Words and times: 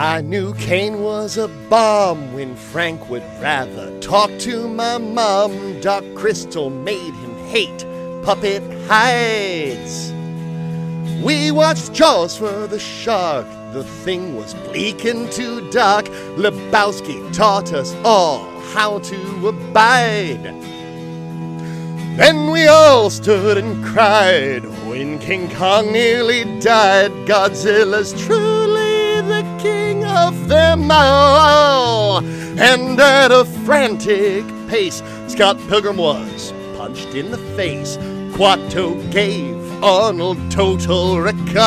I 0.00 0.22
knew 0.22 0.54
Kane 0.54 1.02
was 1.02 1.36
a 1.36 1.46
bomb 1.68 2.32
when 2.32 2.56
Frank 2.56 3.10
would 3.10 3.22
rather 3.38 4.00
talk 4.00 4.30
to 4.38 4.66
my 4.66 4.96
mom. 4.96 5.78
Doc 5.82 6.02
Crystal 6.14 6.70
made 6.70 7.12
him 7.12 7.34
hate 7.48 7.84
puppet 8.22 8.62
hides. 8.88 10.10
We 11.22 11.50
watched 11.50 11.92
Jaws 11.92 12.34
for 12.34 12.66
the 12.66 12.78
shark. 12.78 13.46
The 13.74 13.84
thing 13.84 14.36
was 14.36 14.54
bleak 14.54 15.04
and 15.04 15.30
too 15.30 15.70
dark. 15.70 16.06
Lebowski 16.38 17.30
taught 17.34 17.74
us 17.74 17.94
all 18.02 18.48
how 18.72 19.00
to 19.00 19.48
abide. 19.48 20.44
Then 22.16 22.50
we 22.50 22.68
all 22.68 23.10
stood 23.10 23.58
and 23.58 23.84
cried 23.84 24.64
when 24.88 25.18
King 25.18 25.50
Kong 25.50 25.92
nearly 25.92 26.44
died. 26.58 27.10
Godzilla's 27.28 28.14
king 28.14 28.59
of 30.10 30.48
them 30.48 30.90
all. 30.90 32.18
And 32.58 33.00
at 33.00 33.30
a 33.32 33.44
frantic 33.64 34.44
pace, 34.68 35.02
Scott 35.28 35.58
Pilgrim 35.68 35.96
was 35.96 36.52
punched 36.76 37.14
in 37.14 37.30
the 37.30 37.38
face. 37.56 37.96
Kuato 38.34 39.10
gave 39.10 39.56
Arnold 39.82 40.38
total 40.50 41.20
recall. 41.20 41.60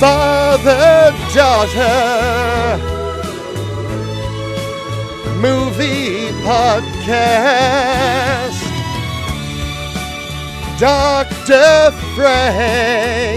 Father, 0.00 1.14
daughter, 1.32 2.76
movie 5.40 6.32
podcast. 6.44 7.66
Dr. 10.78 11.90
Frank, 12.14 13.35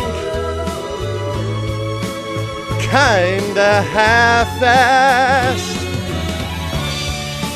kinda 2.89 3.83
half-assed. 3.83 5.77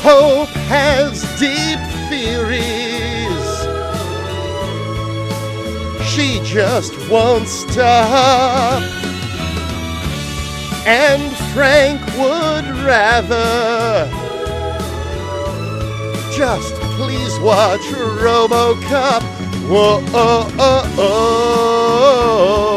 Hope 0.02 0.54
has 0.68 1.22
deep 1.40 1.80
theories. 2.08 2.84
She 6.06 6.40
just 6.44 6.92
won't 7.10 7.48
stop. 7.48 8.82
And 10.86 11.34
Frank 11.52 12.00
would 12.18 12.66
rather 12.84 14.08
just 16.30 16.74
please 16.96 17.38
watch 17.40 17.80
Robocop. 18.22 19.22
Whoa, 19.68 20.04
oh, 20.12 20.54
oh, 20.58 20.94
oh. 20.98 22.73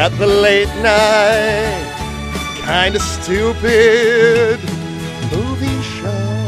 At 0.00 0.16
the 0.18 0.26
late 0.26 0.74
night, 0.76 1.92
kinda 2.64 2.98
stupid 3.00 4.58
movie 5.30 5.82
show. 5.82 6.40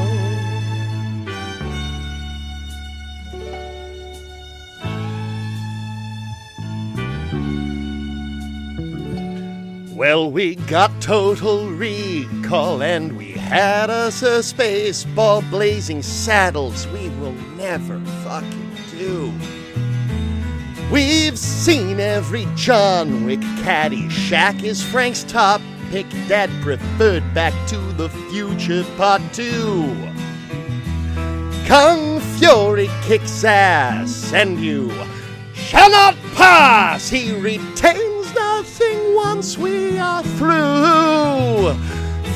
Well, 9.95 10.31
we 10.31 10.55
got 10.55 10.91
total 11.03 11.69
recall 11.69 12.83
and 12.83 13.19
we 13.19 13.33
had 13.33 13.91
us 13.91 14.23
a 14.23 14.43
space 14.43 15.05
ball 15.05 15.43
blazing 15.51 16.01
saddles 16.01 16.87
we 16.87 17.11
will 17.21 17.37
never 17.59 18.01
fucking 18.25 18.71
do. 18.93 19.31
We've 20.93 21.39
seen 21.39 22.01
every 22.01 22.47
John 22.55 23.25
Wick 23.25 23.41
caddy. 23.65 24.11
Shack 24.11 24.63
is 24.63 24.83
Frank's 24.83 25.25
top 25.25 25.63
pick. 25.91 26.07
Dad 26.29 26.51
preferred 26.61 27.33
Back 27.33 27.55
to 27.69 27.79
the 27.79 28.11
Future 28.31 28.85
Part 28.99 29.23
2. 29.33 29.97
Kung 31.65 32.21
Fury 32.21 32.91
kicks 33.01 33.43
ass, 33.43 34.35
and 34.35 34.61
you 34.61 34.93
shall 35.55 35.89
not 35.89 36.15
pass. 36.35 37.09
He 37.09 37.33
retains 37.41 38.35
nothing 38.35 39.15
once 39.15 39.57
we 39.57 39.99
are 39.99 40.23
through. 40.23 41.73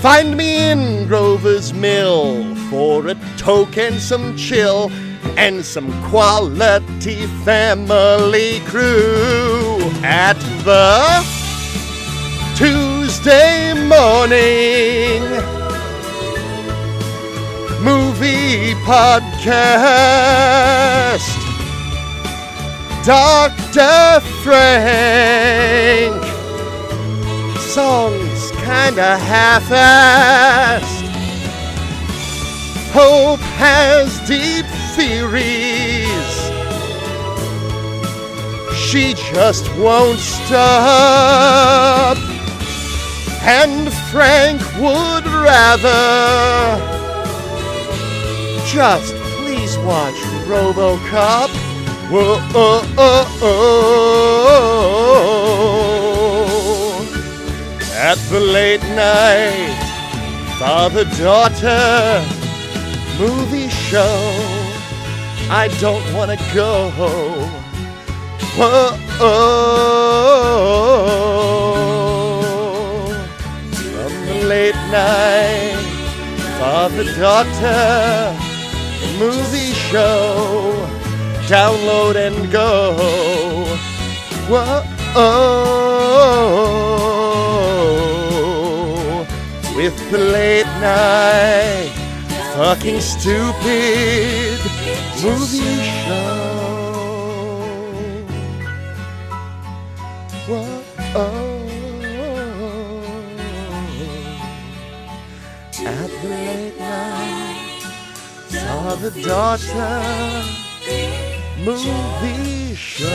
Find 0.00 0.34
me 0.34 0.70
in 0.70 1.06
Grover's 1.06 1.74
Mill 1.74 2.54
for 2.70 3.06
a 3.06 3.16
token, 3.36 3.98
some 3.98 4.34
chill, 4.34 4.90
and 5.36 5.64
some 5.64 5.92
quality 6.04 7.26
family 7.44 8.60
crew 8.60 9.78
at 10.02 10.38
the 10.64 11.24
Tuesday 12.56 13.74
morning 13.86 15.22
movie 17.84 18.74
podcast. 18.84 19.66
Dr. 23.04 24.20
Frank. 24.42 26.22
Songs 27.60 28.50
kinda 28.64 29.18
half-assed. 29.18 31.04
Hope 32.92 33.40
has 33.58 34.18
deep 34.26 34.66
theories. 34.96 36.34
She 38.74 39.14
just 39.14 39.68
won't 39.76 40.18
stop. 40.18 42.16
And 43.42 43.92
Frank 44.10 44.60
would 44.80 45.26
rather 45.26 46.80
just 48.66 49.14
please 49.36 49.76
watch 49.78 50.14
Robocop. 50.48 51.50
Whoa, 52.10 52.38
oh, 52.54 52.94
oh, 52.96 53.38
oh. 53.42 53.66
At 57.94 58.18
the 58.30 58.40
late 58.40 58.82
night 58.94 59.76
father 60.58 61.04
daughter 61.16 62.24
movie 63.18 63.68
show. 63.68 64.65
I 65.48 65.68
don't 65.80 66.02
want 66.12 66.30
to 66.32 66.36
go. 66.54 66.90
Whoa, 68.56 68.98
oh. 69.20 69.46
From 73.72 74.12
the 74.26 74.34
late 74.46 74.74
night 74.90 75.76
father 76.58 77.04
daughter 77.14 78.36
movie 79.18 79.72
show. 79.72 80.74
Download 81.46 82.16
and 82.16 82.50
go. 82.50 82.94
Whoa, 84.48 84.82
oh, 85.14 85.46
with 89.76 89.96
the 90.10 90.18
late 90.18 90.66
night 90.80 91.92
fucking 92.56 93.00
stupid 93.00 94.55
movie 95.22 95.82
show. 95.82 96.92
Whoa, 100.46 100.82
at 105.78 106.10
the 106.22 106.28
late 106.28 106.78
night 106.78 107.82
father 108.50 109.10
daughter 109.22 110.44
movie 111.64 112.74
show. 112.74 113.12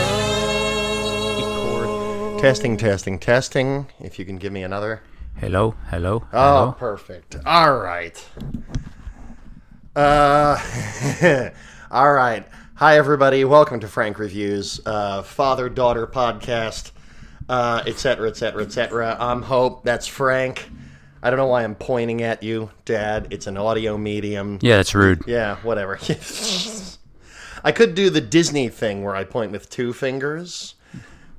Testing, 2.39 2.75
testing, 2.77 3.19
testing. 3.19 3.87
If 3.99 4.17
you 4.17 4.25
can 4.25 4.37
give 4.37 4.51
me 4.51 4.63
another. 4.63 5.01
Hello, 5.37 5.75
hello, 5.89 6.23
Oh, 6.33 6.37
hello. 6.59 6.71
perfect. 6.77 7.35
All 7.45 7.77
right. 7.77 8.23
Uh, 9.95 10.57
all 11.91 12.13
right. 12.13 12.47
Hi, 12.75 12.97
everybody. 12.97 13.43
Welcome 13.43 13.81
to 13.81 13.87
Frank 13.89 14.17
Reviews, 14.17 14.79
uh, 14.85 15.23
father 15.23 15.67
daughter 15.67 16.07
podcast, 16.07 16.91
uh, 17.49 17.83
et 17.85 17.99
cetera, 17.99 18.29
et 18.29 18.37
cetera, 18.37 18.63
et 18.63 18.71
cetera. 18.71 19.17
I'm 19.19 19.41
Hope. 19.41 19.83
That's 19.83 20.07
Frank. 20.07 20.69
I 21.21 21.29
don't 21.29 21.35
know 21.37 21.47
why 21.47 21.65
I'm 21.65 21.75
pointing 21.75 22.21
at 22.21 22.43
you, 22.43 22.71
Dad. 22.85 23.27
It's 23.31 23.45
an 23.45 23.57
audio 23.57 23.97
medium. 23.97 24.57
Yeah, 24.61 24.77
that's 24.77 24.95
rude. 24.95 25.23
Yeah, 25.27 25.57
whatever. 25.63 25.99
I 27.65 27.73
could 27.73 27.93
do 27.93 28.09
the 28.09 28.21
Disney 28.21 28.69
thing 28.69 29.03
where 29.03 29.15
I 29.17 29.25
point 29.25 29.51
with 29.51 29.69
two 29.69 29.91
fingers, 29.91 30.75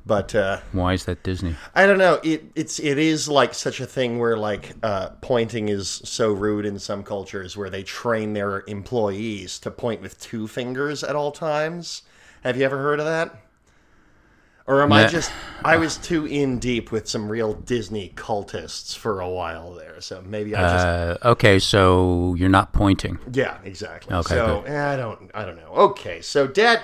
but 0.04 0.34
uh, 0.34 0.60
Why 0.72 0.94
is 0.94 1.04
that 1.04 1.22
Disney? 1.22 1.56
I 1.74 1.86
don't 1.86 1.98
know. 1.98 2.20
It 2.22 2.44
it's 2.54 2.78
it 2.80 2.98
is 2.98 3.28
like 3.28 3.54
such 3.54 3.80
a 3.80 3.86
thing 3.86 4.18
where 4.18 4.36
like 4.36 4.72
uh, 4.82 5.10
pointing 5.20 5.68
is 5.68 5.88
so 6.04 6.32
rude 6.32 6.66
in 6.66 6.78
some 6.78 7.02
cultures 7.02 7.56
where 7.56 7.70
they 7.70 7.82
train 7.82 8.32
their 8.32 8.64
employees 8.66 9.58
to 9.60 9.70
point 9.70 10.00
with 10.00 10.20
two 10.20 10.48
fingers 10.48 11.04
at 11.04 11.14
all 11.14 11.32
times. 11.32 12.02
Have 12.42 12.56
you 12.56 12.64
ever 12.64 12.78
heard 12.78 12.98
of 12.98 13.06
that? 13.06 13.36
Or 14.66 14.82
am 14.82 14.92
I 14.92 15.06
just 15.08 15.32
I 15.64 15.76
was 15.76 15.96
too 15.96 16.24
in 16.24 16.58
deep 16.58 16.92
with 16.92 17.08
some 17.08 17.28
real 17.28 17.52
Disney 17.52 18.12
cultists 18.14 18.96
for 18.96 19.20
a 19.20 19.28
while 19.28 19.74
there. 19.74 20.00
So 20.00 20.22
maybe 20.24 20.54
I 20.54 20.62
just 20.62 20.86
Uh, 20.86 21.16
okay, 21.30 21.58
so 21.58 22.34
you're 22.38 22.48
not 22.48 22.72
pointing. 22.72 23.18
Yeah, 23.32 23.58
exactly. 23.64 24.14
Okay, 24.14 24.34
so 24.34 24.62
eh, 24.62 24.92
I 24.92 24.96
don't 24.96 25.30
I 25.34 25.44
don't 25.44 25.56
know. 25.56 25.72
Okay, 25.72 26.20
so 26.20 26.46
Dad, 26.46 26.80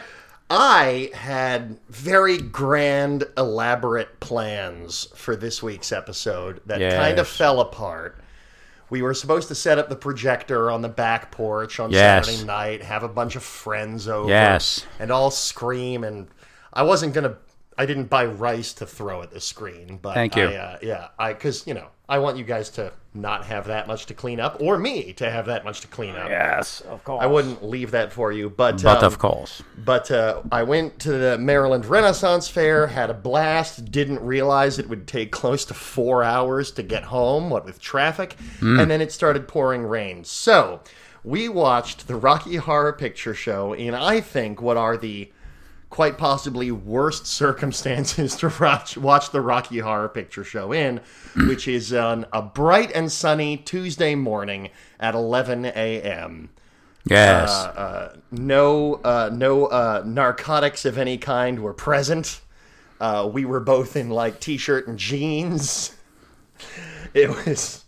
I 0.50 1.10
had 1.12 1.78
very 1.88 2.38
grand, 2.38 3.24
elaborate 3.36 4.18
plans 4.20 5.08
for 5.14 5.36
this 5.36 5.62
week's 5.62 5.92
episode 5.92 6.60
that 6.66 6.80
kind 6.94 7.18
of 7.18 7.28
fell 7.28 7.60
apart. 7.60 8.20
We 8.90 9.02
were 9.02 9.12
supposed 9.12 9.48
to 9.48 9.54
set 9.54 9.78
up 9.78 9.90
the 9.90 9.96
projector 9.96 10.70
on 10.70 10.80
the 10.80 10.88
back 10.88 11.30
porch 11.30 11.78
on 11.78 11.90
Yes. 11.90 12.26
Saturday 12.26 12.46
night, 12.46 12.82
have 12.82 13.02
a 13.02 13.08
bunch 13.08 13.36
of 13.36 13.42
friends 13.42 14.08
over, 14.08 14.30
Yes. 14.30 14.86
and 14.98 15.10
all 15.10 15.30
scream. 15.30 16.04
And 16.04 16.28
I 16.72 16.82
wasn't 16.82 17.12
gonna. 17.12 17.36
I 17.76 17.84
didn't 17.86 18.06
buy 18.06 18.24
rice 18.24 18.72
to 18.74 18.86
throw 18.86 19.22
at 19.22 19.30
the 19.30 19.40
screen, 19.40 19.98
but 20.00 20.14
Thank 20.14 20.34
you. 20.34 20.44
I, 20.48 20.56
uh, 20.56 20.78
yeah, 20.82 21.08
I 21.18 21.34
because 21.34 21.66
you 21.66 21.74
know 21.74 21.88
I 22.08 22.18
want 22.18 22.38
you 22.38 22.44
guys 22.44 22.70
to 22.70 22.90
not 23.18 23.44
have 23.46 23.66
that 23.66 23.86
much 23.86 24.06
to 24.06 24.14
clean 24.14 24.40
up, 24.40 24.56
or 24.60 24.78
me 24.78 25.12
to 25.14 25.30
have 25.30 25.46
that 25.46 25.64
much 25.64 25.80
to 25.80 25.88
clean 25.88 26.14
up. 26.14 26.28
Yes, 26.28 26.80
of 26.82 27.02
course. 27.04 27.22
I 27.22 27.26
wouldn't 27.26 27.62
leave 27.64 27.90
that 27.90 28.12
for 28.12 28.32
you, 28.32 28.48
but 28.48 28.82
But 28.82 28.98
um, 28.98 29.04
of 29.04 29.18
course. 29.18 29.62
but 29.76 30.10
uh, 30.10 30.42
I 30.52 30.62
went 30.62 30.98
to 31.00 31.12
the 31.12 31.36
Maryland 31.38 31.84
Renaissance 31.86 32.48
Fair, 32.48 32.86
had 32.86 33.10
a 33.10 33.14
blast. 33.14 33.90
Didn't 33.90 34.20
realize 34.20 34.78
it 34.78 34.88
would 34.88 35.06
take 35.06 35.30
close 35.32 35.64
to 35.66 35.74
four 35.74 36.22
hours 36.22 36.70
to 36.72 36.82
get 36.82 37.04
home, 37.04 37.50
what 37.50 37.64
with 37.64 37.80
traffic, 37.80 38.36
and 38.60 38.90
then 38.90 39.00
it 39.00 39.12
started 39.12 39.48
pouring 39.48 39.82
rain. 39.82 40.24
So 40.24 40.80
we 41.24 41.48
watched 41.48 42.06
the 42.08 42.16
Rocky 42.16 42.56
Horror 42.56 42.92
Picture 42.92 43.34
Show 43.34 43.72
in, 43.72 43.92
I 43.94 44.20
think, 44.20 44.62
what 44.62 44.76
are 44.76 44.96
the 44.96 45.30
quite 45.90 46.18
possibly 46.18 46.70
worst 46.70 47.26
circumstances 47.42 48.36
to 48.36 48.52
watch, 48.60 48.96
watch 48.96 49.30
the 49.30 49.40
Rocky 49.40 49.78
Horror 49.78 50.08
Picture 50.08 50.44
Show 50.44 50.72
in, 50.72 51.00
which 51.34 51.66
is 51.68 51.92
on 51.92 52.26
a 52.32 52.42
bright 52.42 52.92
and 52.92 53.10
sunny 53.10 53.56
Tuesday 53.56 54.14
morning 54.14 54.70
at 55.00 55.14
11 55.14 55.64
a.m 55.66 56.50
Yes. 57.08 57.50
uh, 57.50 58.16
no 58.30 58.94
uh, 58.96 59.30
no 59.32 59.66
uh, 59.66 60.02
narcotics 60.04 60.84
of 60.84 60.98
any 60.98 61.16
kind 61.16 61.60
were 61.60 61.72
present. 61.72 62.40
Uh, 63.00 63.28
we 63.32 63.44
were 63.44 63.60
both 63.60 63.96
in 63.96 64.10
like 64.10 64.40
t-shirt 64.40 64.88
and 64.88 64.98
jeans. 64.98 65.94
It 67.14 67.30
was 67.30 67.84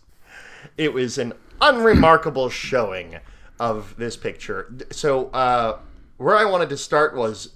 it 0.77 0.93
was 0.93 1.19
an 1.19 1.33
unremarkable 1.61 2.49
showing 2.49 3.19
of 3.59 3.95
this 3.97 4.17
picture. 4.17 4.73
So 4.89 5.27
uh, 5.27 5.77
where 6.17 6.35
I 6.35 6.45
wanted 6.45 6.69
to 6.69 6.77
start 6.77 7.15
was, 7.15 7.49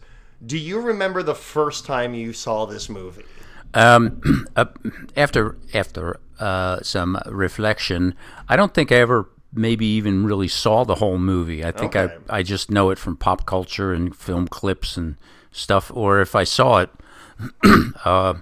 do 0.45 0.57
you 0.57 0.79
remember 0.79 1.23
the 1.23 1.35
first 1.35 1.85
time 1.85 2.13
you 2.13 2.33
saw 2.33 2.65
this 2.65 2.89
movie? 2.89 3.23
Um, 3.73 4.45
uh, 4.55 4.65
after 5.15 5.57
after 5.73 6.19
uh, 6.39 6.79
some 6.81 7.17
reflection, 7.27 8.15
I 8.47 8.55
don't 8.55 8.73
think 8.73 8.91
I 8.91 8.95
ever 8.95 9.29
maybe 9.53 9.85
even 9.85 10.25
really 10.25 10.47
saw 10.47 10.83
the 10.83 10.95
whole 10.95 11.17
movie. 11.17 11.63
I 11.63 11.71
think 11.71 11.95
Okay. 11.95 12.13
I 12.29 12.39
I 12.39 12.43
just 12.43 12.69
know 12.69 12.89
it 12.89 12.97
from 12.97 13.17
pop 13.17 13.45
culture 13.45 13.93
and 13.93 14.15
film 14.15 14.47
clips 14.47 14.97
and 14.97 15.15
stuff. 15.51 15.91
Or 15.93 16.21
if 16.21 16.35
I 16.35 16.43
saw 16.43 16.79
it, 16.79 16.89
uh, 18.05 18.33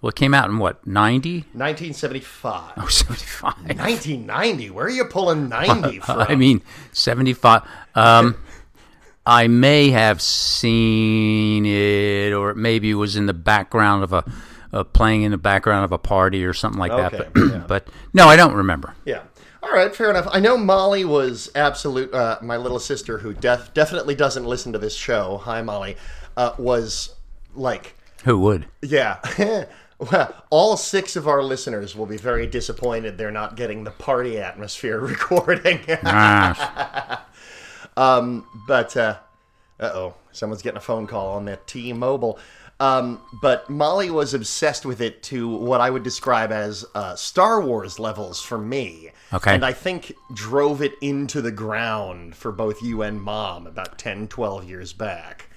well, 0.00 0.10
it 0.10 0.14
came 0.14 0.32
out 0.34 0.48
in 0.48 0.58
what 0.58 0.86
ninety? 0.86 1.40
1975. 1.52 2.72
Oh, 2.76 2.86
75. 2.88 3.42
1990. 3.66 4.70
Where 4.70 4.86
are 4.86 4.90
you 4.90 5.04
pulling 5.04 5.48
90 5.48 5.98
from? 6.00 6.20
I 6.20 6.34
mean, 6.34 6.62
75. 6.92 7.62
Um, 7.94 8.36
I 9.28 9.46
may 9.46 9.90
have 9.90 10.22
seen 10.22 11.66
it, 11.66 12.32
or 12.32 12.54
maybe 12.54 12.90
it 12.90 12.94
was 12.94 13.14
in 13.16 13.26
the 13.26 13.34
background 13.34 14.02
of 14.04 14.12
a, 14.12 14.24
uh, 14.72 14.84
playing 14.84 15.22
in 15.22 15.30
the 15.32 15.38
background 15.38 15.84
of 15.84 15.92
a 15.92 15.98
party 15.98 16.44
or 16.44 16.54
something 16.54 16.78
like 16.80 16.92
that. 16.92 17.34
But, 17.34 17.42
yeah. 17.50 17.64
but 17.68 17.88
no, 18.14 18.26
I 18.26 18.36
don't 18.36 18.54
remember. 18.54 18.94
Yeah. 19.04 19.22
All 19.62 19.70
right, 19.70 19.94
fair 19.94 20.08
enough. 20.08 20.28
I 20.32 20.40
know 20.40 20.56
Molly 20.56 21.04
was 21.04 21.50
absolute. 21.54 22.14
Uh, 22.14 22.38
my 22.40 22.56
little 22.56 22.78
sister, 22.78 23.18
who 23.18 23.34
def- 23.34 23.74
definitely 23.74 24.14
doesn't 24.14 24.44
listen 24.46 24.72
to 24.72 24.78
this 24.78 24.94
show. 24.94 25.38
Hi, 25.44 25.60
Molly. 25.62 25.96
Uh, 26.36 26.54
was 26.58 27.14
like, 27.54 27.94
Who 28.24 28.38
would? 28.40 28.66
yeah. 28.82 29.18
Well, 29.98 30.32
All 30.50 30.76
six 30.76 31.16
of 31.16 31.26
our 31.26 31.42
listeners 31.42 31.96
will 31.96 32.06
be 32.06 32.18
very 32.18 32.46
disappointed 32.46 33.18
they're 33.18 33.32
not 33.32 33.56
getting 33.56 33.82
the 33.82 33.90
party 33.90 34.38
atmosphere 34.38 35.00
recording. 35.00 35.80
Ah, 37.98 38.44
but 38.66 38.96
uh 38.96 39.16
oh, 39.80 40.14
someone's 40.32 40.62
getting 40.62 40.76
a 40.78 40.80
phone 40.80 41.06
call 41.06 41.36
on 41.36 41.44
that 41.46 41.66
T-Mobile. 41.66 42.38
Um, 42.80 43.20
but 43.42 43.68
Molly 43.68 44.08
was 44.08 44.34
obsessed 44.34 44.86
with 44.86 45.00
it 45.00 45.22
to 45.24 45.48
what 45.48 45.80
I 45.80 45.90
would 45.90 46.04
describe 46.04 46.52
as 46.52 46.84
uh, 46.94 47.16
Star 47.16 47.60
Wars 47.60 47.98
levels 47.98 48.40
for 48.40 48.56
me. 48.56 49.10
Okay. 49.32 49.52
And 49.52 49.64
I 49.64 49.72
think 49.72 50.12
drove 50.32 50.80
it 50.80 50.92
into 51.00 51.42
the 51.42 51.50
ground 51.50 52.36
for 52.36 52.52
both 52.52 52.80
you 52.80 53.02
and 53.02 53.20
mom 53.20 53.66
about 53.66 53.98
10, 53.98 54.28
12 54.28 54.68
years 54.68 54.92
back. 54.92 55.47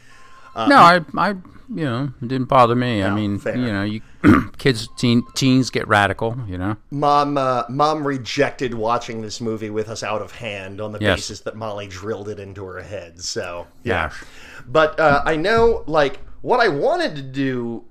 No, 0.55 0.75
I, 0.77 1.01
I, 1.17 1.29
you 1.73 1.85
know, 1.85 2.11
it 2.21 2.27
didn't 2.27 2.47
bother 2.49 2.75
me. 2.75 3.01
I 3.03 3.13
mean, 3.13 3.39
fair. 3.39 3.55
you 3.55 3.71
know, 3.71 3.83
you 3.83 4.01
kids, 4.57 4.87
teen, 4.97 5.23
teens 5.35 5.69
get 5.69 5.87
radical. 5.87 6.37
You 6.47 6.57
know. 6.57 6.77
Mom, 6.91 7.37
uh, 7.37 7.63
mom 7.69 8.05
rejected 8.05 8.73
watching 8.73 9.21
this 9.21 9.39
movie 9.41 9.69
with 9.69 9.89
us 9.89 10.03
out 10.03 10.21
of 10.21 10.31
hand 10.33 10.81
on 10.81 10.91
the 10.91 10.99
Yes. 10.99 11.17
basis 11.17 11.39
that 11.41 11.55
Molly 11.55 11.87
drilled 11.87 12.29
it 12.29 12.39
into 12.39 12.63
her 12.65 12.81
head. 12.81 13.21
So 13.21 13.67
yeah, 13.83 14.05
Yes. 14.11 14.23
but 14.67 14.99
uh, 14.99 15.21
I 15.25 15.35
know 15.37 15.83
like 15.87 16.19
what 16.41 16.59
I 16.59 16.67
wanted 16.67 17.15
to 17.15 17.21
do 17.21 17.85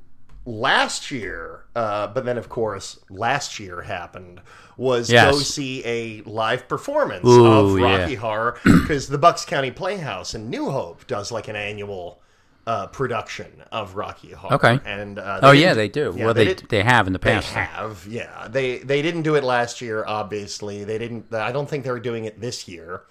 last 0.45 1.11
year, 1.11 1.65
uh, 1.77 2.09
but 2.09 2.25
then 2.25 2.37
of 2.39 2.49
course 2.49 2.99
last 3.09 3.59
year 3.61 3.83
happened 3.83 4.41
was 4.77 5.11
go 5.11 5.33
see 5.33 5.85
a 5.85 6.23
live 6.23 6.67
performance 6.67 7.27
Ooh, 7.27 7.47
of 7.47 7.79
yeah. 7.79 7.99
Rocky 7.99 8.15
Horror 8.15 8.59
because 8.65 9.09
the 9.09 9.19
Bucks 9.19 9.45
County 9.45 9.71
Playhouse 9.71 10.35
in 10.35 10.49
New 10.49 10.71
Hope 10.71 11.07
does 11.07 11.31
like 11.31 11.49
an 11.49 11.57
annual. 11.57 12.20
Uh, 12.67 12.87
production 12.89 13.51
of 13.73 13.97
Rocky 13.97 14.31
Horror. 14.31 14.55
Okay. 14.55 14.79
And 14.85 15.19
uh, 15.19 15.41
Oh 15.43 15.51
yeah, 15.51 15.75
they 15.75 15.89
do. 15.89 16.13
yeah, 16.15 16.25
well, 16.27 16.35
they 16.35 16.45
did- 16.45 16.67
they 16.69 16.83
have 16.85 17.07
in 17.07 17.13
the 17.13 17.19
past. 17.19 17.53
they 17.55 17.61
have, 17.61 18.07
yeah. 18.09 18.47
They 18.49 18.79
they 18.79 19.03
didn't 19.03 19.23
do 19.23 19.35
it 19.35 19.43
last 19.43 19.81
year, 19.81 20.05
obviously. 20.07 20.85
They 20.85 20.99
didn't. 20.99 21.33
I 21.35 21.51
don't 21.53 21.69
think 21.69 21.85
they 21.85 21.91
were 21.91 21.99
doing 21.99 22.27
it 22.27 22.41
this 22.41 22.69
year. 22.69 23.03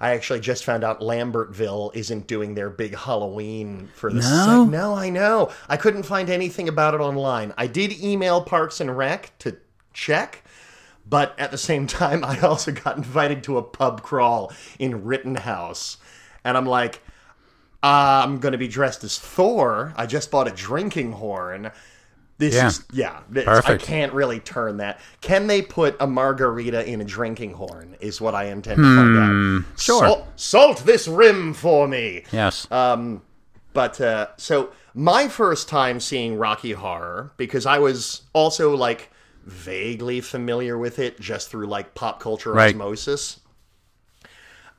I 0.00 0.10
actually 0.12 0.40
just 0.40 0.64
found 0.64 0.82
out 0.82 1.00
Lambertville 1.00 1.94
isn't 1.94 2.26
doing 2.26 2.54
their 2.54 2.68
big 2.70 2.94
Halloween 2.96 3.88
for 3.94 4.10
the 4.10 4.20
No? 4.20 4.64
sec- 4.64 4.70
no, 4.72 4.94
I 4.94 5.08
know. 5.10 5.50
I 5.68 5.76
couldn't 5.76 6.02
find 6.04 6.28
anything 6.28 6.68
about 6.68 6.94
it 6.94 7.00
online. 7.00 7.54
I 7.58 7.66
did 7.68 7.92
email 8.02 8.40
Parks 8.42 8.80
and 8.80 8.96
Rec 8.96 9.32
to 9.40 9.56
check, 9.92 10.42
but 11.08 11.34
at 11.38 11.50
the 11.50 11.58
same 11.58 11.86
time, 11.86 12.24
I 12.24 12.40
also 12.40 12.72
got 12.72 12.96
invited 12.96 13.44
to 13.44 13.58
a 13.58 13.62
pub 13.62 14.02
crawl 14.02 14.52
in 14.78 15.04
Rittenhouse, 15.04 15.98
and 16.44 16.56
I'm 16.56 16.66
like, 16.66 17.02
I'm 17.82 18.38
going 18.38 18.52
to 18.52 18.58
be 18.58 18.68
dressed 18.68 19.04
as 19.04 19.18
Thor. 19.18 19.92
I 19.96 20.06
just 20.06 20.30
bought 20.30 20.46
a 20.48 20.50
drinking 20.50 21.12
horn. 21.12 21.70
This 22.38 22.54
Yeah. 22.54 22.66
is 22.68 22.84
yeah. 22.92 23.20
Perfect. 23.32 23.82
I 23.82 23.84
can't 23.84 24.12
really 24.12 24.40
turn 24.40 24.78
that. 24.78 25.00
Can 25.20 25.46
they 25.46 25.60
put 25.62 25.96
a 26.00 26.06
margarita 26.06 26.86
in 26.86 27.00
a 27.00 27.04
drinking 27.04 27.52
horn? 27.54 27.96
Is 28.00 28.20
what 28.20 28.34
I 28.34 28.44
intend 28.44 28.78
to 28.78 28.82
find 28.82 29.18
out. 29.18 29.28
Hmm, 29.30 29.58
sure. 29.78 30.00
Salt, 30.00 30.26
salt 30.36 30.78
this 30.86 31.06
rim 31.08 31.52
for 31.54 31.86
me. 31.88 32.24
Yes. 32.32 32.66
Um, 32.70 33.22
But 33.72 34.00
uh, 34.00 34.28
so 34.36 34.70
my 34.94 35.28
first 35.28 35.68
time 35.68 36.00
seeing 36.00 36.36
Rocky 36.36 36.72
Horror 36.72 37.32
because 37.36 37.66
I 37.66 37.78
was 37.78 38.22
also 38.32 38.74
like 38.76 39.10
vaguely 39.44 40.20
familiar 40.20 40.76
with 40.76 40.98
it 40.98 41.20
just 41.20 41.50
through 41.50 41.66
like 41.66 41.94
pop 41.94 42.20
culture 42.20 42.52
Right. 42.52 42.74
osmosis. 42.74 43.40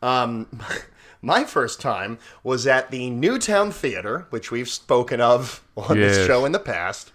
Um, 0.01 0.47
my 1.21 1.43
first 1.43 1.79
time 1.79 2.17
was 2.43 2.65
at 2.65 2.91
the 2.91 3.09
Newtown 3.09 3.71
Theater, 3.71 4.27
which 4.29 4.51
we've 4.51 4.69
spoken 4.69 5.21
of 5.21 5.63
on 5.77 5.97
this 5.97 6.25
show 6.25 6.45
in 6.45 6.51
the 6.51 6.59
past. 6.59 7.11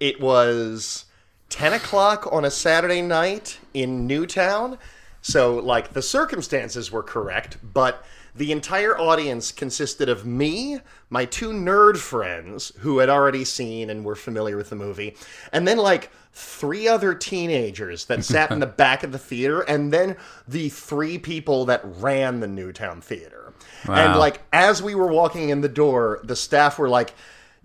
It 0.00 0.20
was 0.20 1.04
10 1.50 1.72
o'clock 1.74 2.26
on 2.32 2.44
a 2.44 2.50
Saturday 2.50 3.02
night 3.02 3.58
in 3.72 4.06
Newtown. 4.06 4.78
So, 5.22 5.56
like, 5.56 5.92
the 5.92 6.02
circumstances 6.02 6.90
were 6.90 7.02
correct, 7.02 7.58
but 7.62 8.04
the 8.34 8.52
entire 8.52 8.98
audience 8.98 9.52
consisted 9.52 10.08
of 10.08 10.26
me, 10.26 10.78
my 11.08 11.24
two 11.24 11.50
nerd 11.50 11.96
friends 11.96 12.72
who 12.80 12.98
had 12.98 13.08
already 13.08 13.44
seen 13.44 13.90
and 13.90 14.04
were 14.04 14.16
familiar 14.16 14.56
with 14.56 14.70
the 14.70 14.76
movie, 14.76 15.16
and 15.52 15.66
then, 15.68 15.78
like, 15.78 16.10
three 16.32 16.88
other 16.88 17.14
teenagers 17.14 18.06
that 18.06 18.24
sat 18.24 18.50
in 18.50 18.58
the 18.58 18.66
back 18.66 19.02
of 19.04 19.12
the 19.12 19.18
theater, 19.18 19.60
and 19.62 19.92
then 19.92 20.16
the 20.48 20.68
three 20.68 21.18
people 21.18 21.64
that 21.66 21.80
ran 21.84 22.40
the 22.40 22.48
Newtown 22.48 23.00
Theater. 23.00 23.52
And, 23.86 24.18
like, 24.18 24.40
as 24.52 24.82
we 24.82 24.94
were 24.94 25.06
walking 25.08 25.50
in 25.50 25.60
the 25.60 25.68
door, 25.68 26.20
the 26.24 26.36
staff 26.36 26.78
were 26.78 26.88
like, 26.88 27.14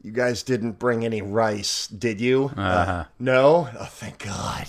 you 0.03 0.11
guys 0.11 0.43
didn't 0.43 0.73
bring 0.73 1.03
any 1.03 1.21
rice, 1.21 1.87
did 1.87 2.21
you? 2.21 2.51
Uh, 2.55 3.05
no? 3.19 3.69
Oh, 3.77 3.85
thank 3.85 4.19
God. 4.19 4.67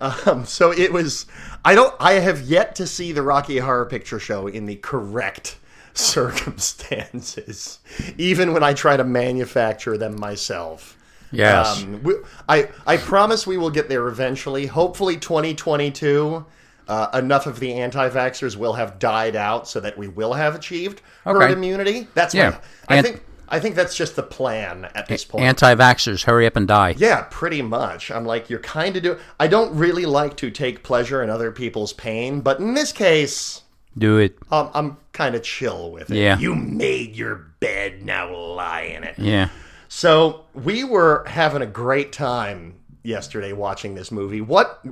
Um, 0.00 0.44
so 0.44 0.72
it 0.72 0.92
was. 0.92 1.26
I 1.64 1.74
don't. 1.74 1.94
I 1.98 2.14
have 2.14 2.42
yet 2.42 2.74
to 2.76 2.86
see 2.86 3.12
the 3.12 3.22
Rocky 3.22 3.58
Horror 3.58 3.86
Picture 3.86 4.18
Show 4.18 4.46
in 4.46 4.66
the 4.66 4.76
correct 4.76 5.58
circumstances, 5.94 7.78
even 8.18 8.52
when 8.52 8.62
I 8.62 8.74
try 8.74 8.96
to 8.96 9.04
manufacture 9.04 9.96
them 9.96 10.18
myself. 10.20 10.96
Yes. 11.32 11.82
Um, 11.82 12.02
we, 12.02 12.14
I 12.48 12.68
I 12.86 12.96
promise 12.98 13.46
we 13.46 13.56
will 13.56 13.70
get 13.70 13.88
there 13.88 14.06
eventually. 14.08 14.66
Hopefully, 14.66 15.16
2022. 15.16 16.44
Uh, 16.88 17.08
enough 17.14 17.46
of 17.48 17.58
the 17.58 17.72
anti-vaxxers 17.72 18.54
will 18.56 18.74
have 18.74 19.00
died 19.00 19.34
out 19.34 19.66
so 19.66 19.80
that 19.80 19.98
we 19.98 20.06
will 20.06 20.34
have 20.34 20.54
achieved 20.54 21.02
herd 21.24 21.50
immunity. 21.50 22.06
That's 22.14 22.32
Yeah. 22.32 22.50
my, 22.50 22.58
I 22.88 22.96
And- 22.98 23.06
think. 23.08 23.22
I 23.48 23.60
think 23.60 23.74
that's 23.74 23.96
just 23.96 24.16
the 24.16 24.22
plan 24.22 24.86
at 24.94 25.06
this 25.08 25.24
point. 25.24 25.44
Anti-vaxxers, 25.44 26.24
hurry 26.24 26.46
up 26.46 26.56
and 26.56 26.66
die. 26.66 26.94
Yeah, 26.98 27.26
pretty 27.30 27.62
much. 27.62 28.10
I'm 28.10 28.24
like, 28.24 28.50
you're 28.50 28.58
kind 28.60 28.96
of 28.96 29.02
doing. 29.02 29.18
I 29.38 29.46
don't 29.46 29.74
really 29.76 30.06
like 30.06 30.36
to 30.38 30.50
take 30.50 30.82
pleasure 30.82 31.22
in 31.22 31.30
other 31.30 31.52
people's 31.52 31.92
pain, 31.92 32.40
but 32.40 32.58
in 32.58 32.74
this 32.74 32.92
case, 32.92 33.62
Do 33.96 34.18
it. 34.18 34.36
um, 34.50 34.70
I'm 34.74 34.96
kind 35.12 35.34
of 35.34 35.42
chill 35.42 35.90
with 35.92 36.10
it. 36.10 36.16
Yeah. 36.16 36.38
You 36.38 36.54
made 36.54 37.14
your 37.16 37.36
bed, 37.60 38.04
now 38.04 38.34
lie 38.34 38.82
in 38.82 39.04
it. 39.04 39.18
Yeah. 39.18 39.48
So 39.88 40.44
we 40.54 40.82
were 40.84 41.24
having 41.28 41.62
a 41.62 41.66
great 41.66 42.12
time 42.12 42.74
yesterday 43.02 43.52
watching 43.52 43.94
this 43.94 44.10
movie. 44.10 44.40
What. 44.40 44.84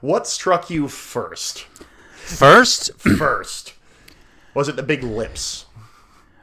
What 0.00 0.28
struck 0.28 0.70
you 0.70 0.86
first? 0.86 1.62
First, 2.12 2.92
First. 2.98 3.74
Was 4.54 4.68
it 4.68 4.76
the 4.76 4.82
big 4.84 5.02
lips? 5.02 5.66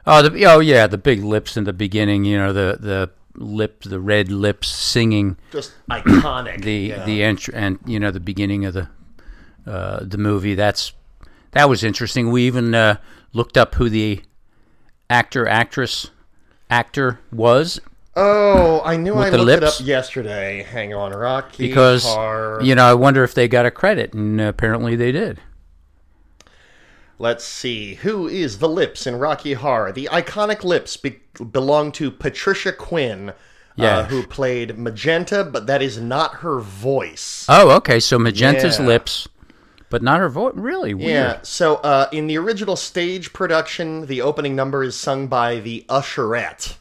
Oh, 0.06 0.22
the, 0.28 0.44
oh 0.46 0.60
yeah, 0.60 0.86
the 0.86 0.98
big 0.98 1.22
lips 1.22 1.56
in 1.56 1.64
the 1.64 1.72
beginning. 1.72 2.24
You 2.24 2.38
know, 2.38 2.52
the 2.52 2.78
the 2.80 3.10
lip, 3.34 3.82
the 3.82 4.00
red 4.00 4.30
lips 4.30 4.68
singing 4.68 5.36
Just 5.52 5.72
iconic. 5.90 6.62
the 6.62 6.74
yeah. 6.76 7.04
the 7.04 7.20
entr- 7.20 7.54
and 7.54 7.78
you 7.86 8.00
know 8.00 8.10
the 8.10 8.20
beginning 8.20 8.64
of 8.64 8.74
the 8.74 8.88
uh, 9.66 10.00
the 10.02 10.18
movie. 10.18 10.54
That's 10.54 10.92
that 11.52 11.68
was 11.68 11.82
interesting. 11.84 12.30
We 12.30 12.46
even 12.46 12.74
uh, 12.74 12.96
looked 13.32 13.56
up 13.56 13.74
who 13.76 13.88
the 13.88 14.22
actor, 15.08 15.46
actress, 15.46 16.10
actor 16.70 17.20
was 17.32 17.80
Oh, 18.18 18.80
I 18.82 18.96
knew 18.96 19.14
I 19.14 19.28
looked 19.28 19.44
lips? 19.44 19.80
it 19.80 19.82
up 19.82 19.86
yesterday. 19.86 20.62
Hang 20.62 20.94
on, 20.94 21.12
Rocky 21.12 21.68
because 21.68 22.04
Horror. 22.04 22.62
you 22.62 22.74
know 22.74 22.84
I 22.86 22.94
wonder 22.94 23.22
if 23.24 23.34
they 23.34 23.46
got 23.46 23.66
a 23.66 23.70
credit, 23.70 24.14
and 24.14 24.40
apparently 24.40 24.96
they 24.96 25.12
did. 25.12 25.38
Let's 27.18 27.44
see. 27.44 27.94
Who 27.96 28.28
is 28.28 28.58
the 28.58 28.68
lips 28.68 29.06
in 29.06 29.18
Rocky 29.18 29.54
Horror? 29.54 29.92
The 29.92 30.08
iconic 30.12 30.62
lips 30.64 30.96
be- 30.96 31.20
belong 31.50 31.92
to 31.92 32.10
Patricia 32.10 32.72
Quinn, 32.72 33.32
Yeah. 33.76 33.98
uh, 33.98 34.04
who 34.04 34.22
played 34.26 34.78
Magenta, 34.78 35.42
but 35.44 35.66
that 35.66 35.80
is 35.82 35.98
not 35.98 36.36
her 36.36 36.58
voice. 36.60 37.46
Oh, 37.48 37.70
okay. 37.76 38.00
So 38.00 38.18
Magenta's 38.18 38.78
Yeah. 38.78 38.86
lips, 38.86 39.28
but 39.88 40.02
not 40.02 40.20
her 40.20 40.28
voice. 40.28 40.52
Really 40.56 40.92
weird. 40.92 41.08
Yeah. 41.10 41.38
So 41.42 41.76
uh, 41.76 42.08
in 42.12 42.26
the 42.26 42.36
original 42.36 42.76
stage 42.76 43.32
production, 43.32 44.06
the 44.06 44.20
opening 44.20 44.54
number 44.54 44.82
is 44.82 44.94
sung 44.94 45.26
by 45.26 45.60
the 45.60 45.86
Usherette, 45.88 46.74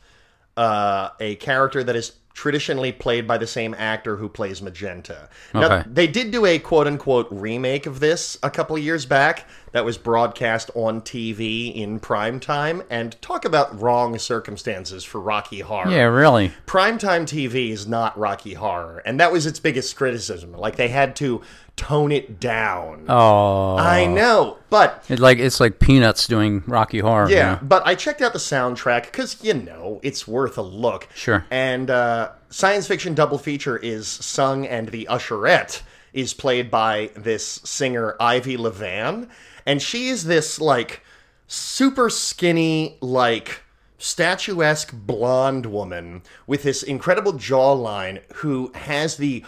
uh, 0.57 1.09
a 1.19 1.35
character 1.35 1.81
that 1.83 1.95
is 1.95 2.13
traditionally 2.35 2.91
played 2.91 3.25
by 3.25 3.37
the 3.37 3.47
same 3.47 3.73
actor 3.79 4.17
who 4.17 4.27
plays 4.29 4.61
Magenta. 4.61 5.29
Now, 5.53 5.63
Okay. 5.77 5.83
they 5.91 6.05
did 6.05 6.29
do 6.31 6.45
a 6.45 6.59
quote 6.59 6.85
unquote 6.85 7.27
remake 7.31 7.85
of 7.87 8.01
this 8.01 8.37
a 8.43 8.51
couple 8.51 8.75
of 8.75 8.83
years 8.83 9.05
back 9.05 9.47
that 9.71 9.85
was 9.85 9.97
broadcast 9.97 10.69
on 10.75 11.01
TV 11.01 11.73
in 11.73 11.99
prime 11.99 12.39
time. 12.41 12.83
And 12.89 13.19
talk 13.21 13.45
about 13.45 13.81
wrong 13.81 14.19
circumstances 14.19 15.03
for 15.05 15.19
Rocky 15.21 15.61
Horror 15.61 15.89
Yeah, 15.89 16.03
really. 16.03 16.51
primetime 16.67 17.23
TV 17.25 17.71
is 17.71 17.87
not 17.87 18.17
Rocky 18.19 18.53
Horror, 18.53 19.01
and 19.05 19.17
that 19.19 19.31
was 19.31 19.45
its 19.45 19.59
biggest 19.59 19.95
criticism. 19.95 20.51
Like 20.51 20.75
they 20.75 20.89
had 20.89 21.15
to 21.17 21.41
tone 21.75 22.11
it 22.11 22.39
down. 22.39 23.05
Oh, 23.09 23.77
I 23.77 24.05
know, 24.05 24.57
but 24.69 25.03
it's 25.09 25.21
like 25.21 25.39
it's 25.39 25.59
like 25.59 25.79
Peanuts 25.79 26.27
doing 26.27 26.63
Rocky 26.67 26.99
Horror. 26.99 27.29
yeah, 27.29 27.59
but 27.61 27.85
I 27.85 27.95
checked 27.95 28.21
out 28.21 28.33
the 28.33 28.39
soundtrack 28.39 29.05
because 29.05 29.43
you 29.43 29.53
know 29.53 29.99
it's 30.03 30.27
worth 30.27 30.57
a 30.57 30.61
look. 30.61 31.07
Sure. 31.13 31.45
And 31.51 31.89
uh, 31.89 32.31
science 32.49 32.87
fiction 32.87 33.13
double 33.13 33.37
feature 33.37 33.77
is 33.77 34.07
sung, 34.07 34.65
and 34.65 34.89
the 34.89 35.07
usherette 35.09 35.81
is 36.13 36.33
played 36.33 36.71
by 36.71 37.11
this 37.15 37.45
singer 37.65 38.15
Ivy 38.19 38.57
Levan, 38.57 39.29
and 39.65 39.81
she 39.81 40.07
is 40.07 40.23
this 40.23 40.61
like 40.61 41.01
super 41.47 42.09
skinny 42.09 42.97
like 43.01 43.61
statuesque 43.97 44.91
blonde 44.93 45.65
woman 45.65 46.21
with 46.47 46.63
this 46.63 46.83
incredible 46.83 47.33
jawline 47.33 48.21
who 48.35 48.71
has 48.75 49.17
the 49.17 49.43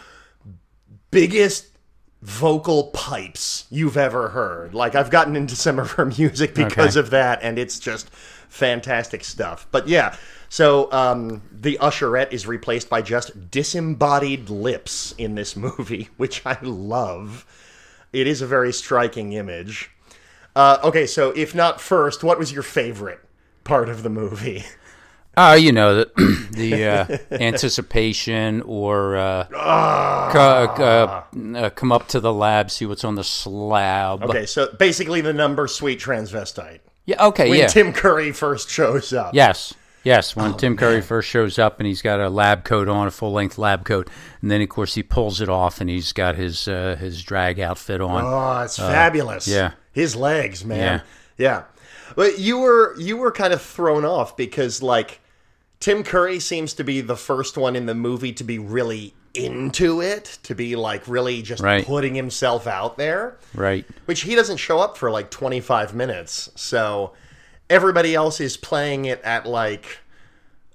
biggest 1.11 1.76
vocal 2.21 2.85
pipes 2.93 3.65
you've 3.69 3.97
ever 3.97 4.29
heard. 4.29 4.73
Like 4.73 4.95
I've 4.95 5.09
gotten 5.11 5.35
into 5.35 5.55
some 5.55 5.79
of 5.79 5.91
her 5.91 6.05
music 6.17 6.53
because 6.55 6.95
Okay. 6.97 6.99
of 6.99 7.09
that, 7.11 7.39
and 7.41 7.59
it's 7.59 7.79
just 7.79 8.09
fantastic 8.49 9.23
stuff. 9.23 9.67
But 9.71 9.87
yeah, 9.87 10.15
so 10.49 10.91
um, 10.91 11.41
the 11.51 11.77
usherette 11.81 12.31
is 12.31 12.47
replaced 12.47 12.89
by 12.89 13.01
just 13.01 13.51
disembodied 13.51 14.49
lips 14.49 15.13
in 15.17 15.35
this 15.35 15.55
movie, 15.55 16.09
which 16.17 16.41
I 16.45 16.57
love. 16.61 17.45
It 18.13 18.25
is 18.27 18.41
a 18.41 18.47
very 18.47 18.71
striking 18.73 19.33
image. 19.33 19.91
Uh, 20.55 20.79
okay, 20.83 21.05
so 21.05 21.31
if 21.31 21.53
not 21.53 21.79
first, 21.79 22.23
what 22.23 22.39
was 22.39 22.51
your 22.51 22.63
favorite 22.63 23.19
part 23.63 23.89
of 23.89 24.01
the 24.03 24.09
movie? 24.09 24.63
Oh, 25.39 25.53
you 25.53 25.71
know 25.71 25.95
the 25.95 26.47
the 26.51 26.85
uh, 26.85 27.17
anticipation 27.31 28.61
or 28.63 29.15
uh, 29.17 29.47
Ah. 29.55 30.31
uh, 30.35 31.23
uh, 31.57 31.69
come 31.71 31.91
up 31.91 32.07
to 32.09 32.19
the 32.19 32.33
lab, 32.33 32.71
see 32.71 32.85
what's 32.85 33.03
on 33.03 33.15
the 33.15 33.23
slab. 33.23 34.23
Okay, 34.23 34.45
so 34.45 34.71
basically 34.79 35.21
the 35.21 35.33
number 35.33 35.67
sweet 35.67 35.99
transvestite. 35.99 36.79
Yeah. 37.05 37.25
Okay. 37.27 37.49
When 37.49 37.59
yeah. 37.59 37.67
Tim 37.67 37.93
Curry 37.93 38.31
first 38.31 38.69
shows 38.69 39.13
up. 39.13 39.33
yes. 39.33 39.73
Yes. 40.03 40.35
When 40.37 40.53
Oh, 40.53 40.57
Tim 40.57 40.77
Curry 40.77 41.01
first 41.01 41.27
shows 41.29 41.59
up 41.59 41.79
and 41.79 41.87
he's 41.87 42.01
got 42.01 42.19
a 42.21 42.29
lab 42.29 42.63
coat 42.63 42.87
on, 42.87 43.07
a 43.07 43.11
full 43.11 43.31
length 43.33 43.57
lab 43.57 43.83
coat, 43.85 44.09
and 44.41 44.49
then 44.49 44.61
of 44.61 44.69
course 44.69 44.95
he 44.95 45.03
pulls 45.03 45.41
it 45.41 45.49
off 45.49 45.81
and 45.81 45.89
he's 45.89 46.13
got 46.13 46.35
his 46.35 46.67
uh, 46.67 46.95
his 46.99 47.21
drag 47.23 47.59
outfit 47.59 47.99
on. 48.01 48.23
Oh, 48.23 48.61
it's 48.63 48.77
fabulous. 48.77 49.47
yeah. 49.47 49.71
His 49.91 50.15
legs, 50.15 50.63
man. 50.63 51.01
Yeah. 51.37 51.63
But 52.15 52.39
you 52.39 52.57
were 52.59 52.95
you 52.99 53.17
were 53.17 53.31
kind 53.31 53.51
of 53.53 53.61
thrown 53.61 54.05
off 54.05 54.37
because 54.37 54.81
like 54.81 55.19
Tim 55.79 56.03
Curry 56.03 56.39
seems 56.39 56.73
to 56.75 56.83
be 56.83 57.01
the 57.01 57.15
first 57.15 57.57
one 57.57 57.75
in 57.75 57.85
the 57.85 57.93
movie 57.95 58.33
to 58.33 58.43
be 58.43 58.57
really 58.59 59.13
into 59.33 60.01
it, 60.01 60.39
to 60.43 60.55
be 60.55 60.75
like 60.75 61.07
really 61.07 61.41
just 61.43 61.61
Right. 61.61 61.85
putting 61.85 62.15
himself 62.15 62.65
out 62.65 62.97
there, 62.97 63.37
Right. 63.53 63.85
which 64.05 64.21
he 64.21 64.33
doesn't 64.35 64.57
show 64.57 64.79
up 64.79 64.97
for 64.97 65.11
like 65.11 65.29
25 65.29 65.93
minutes. 65.93 66.49
So 66.55 67.13
everybody 67.69 68.15
else 68.15 68.39
is 68.41 68.57
playing 68.57 69.05
it 69.05 69.21
at 69.23 69.45
like 69.45 69.99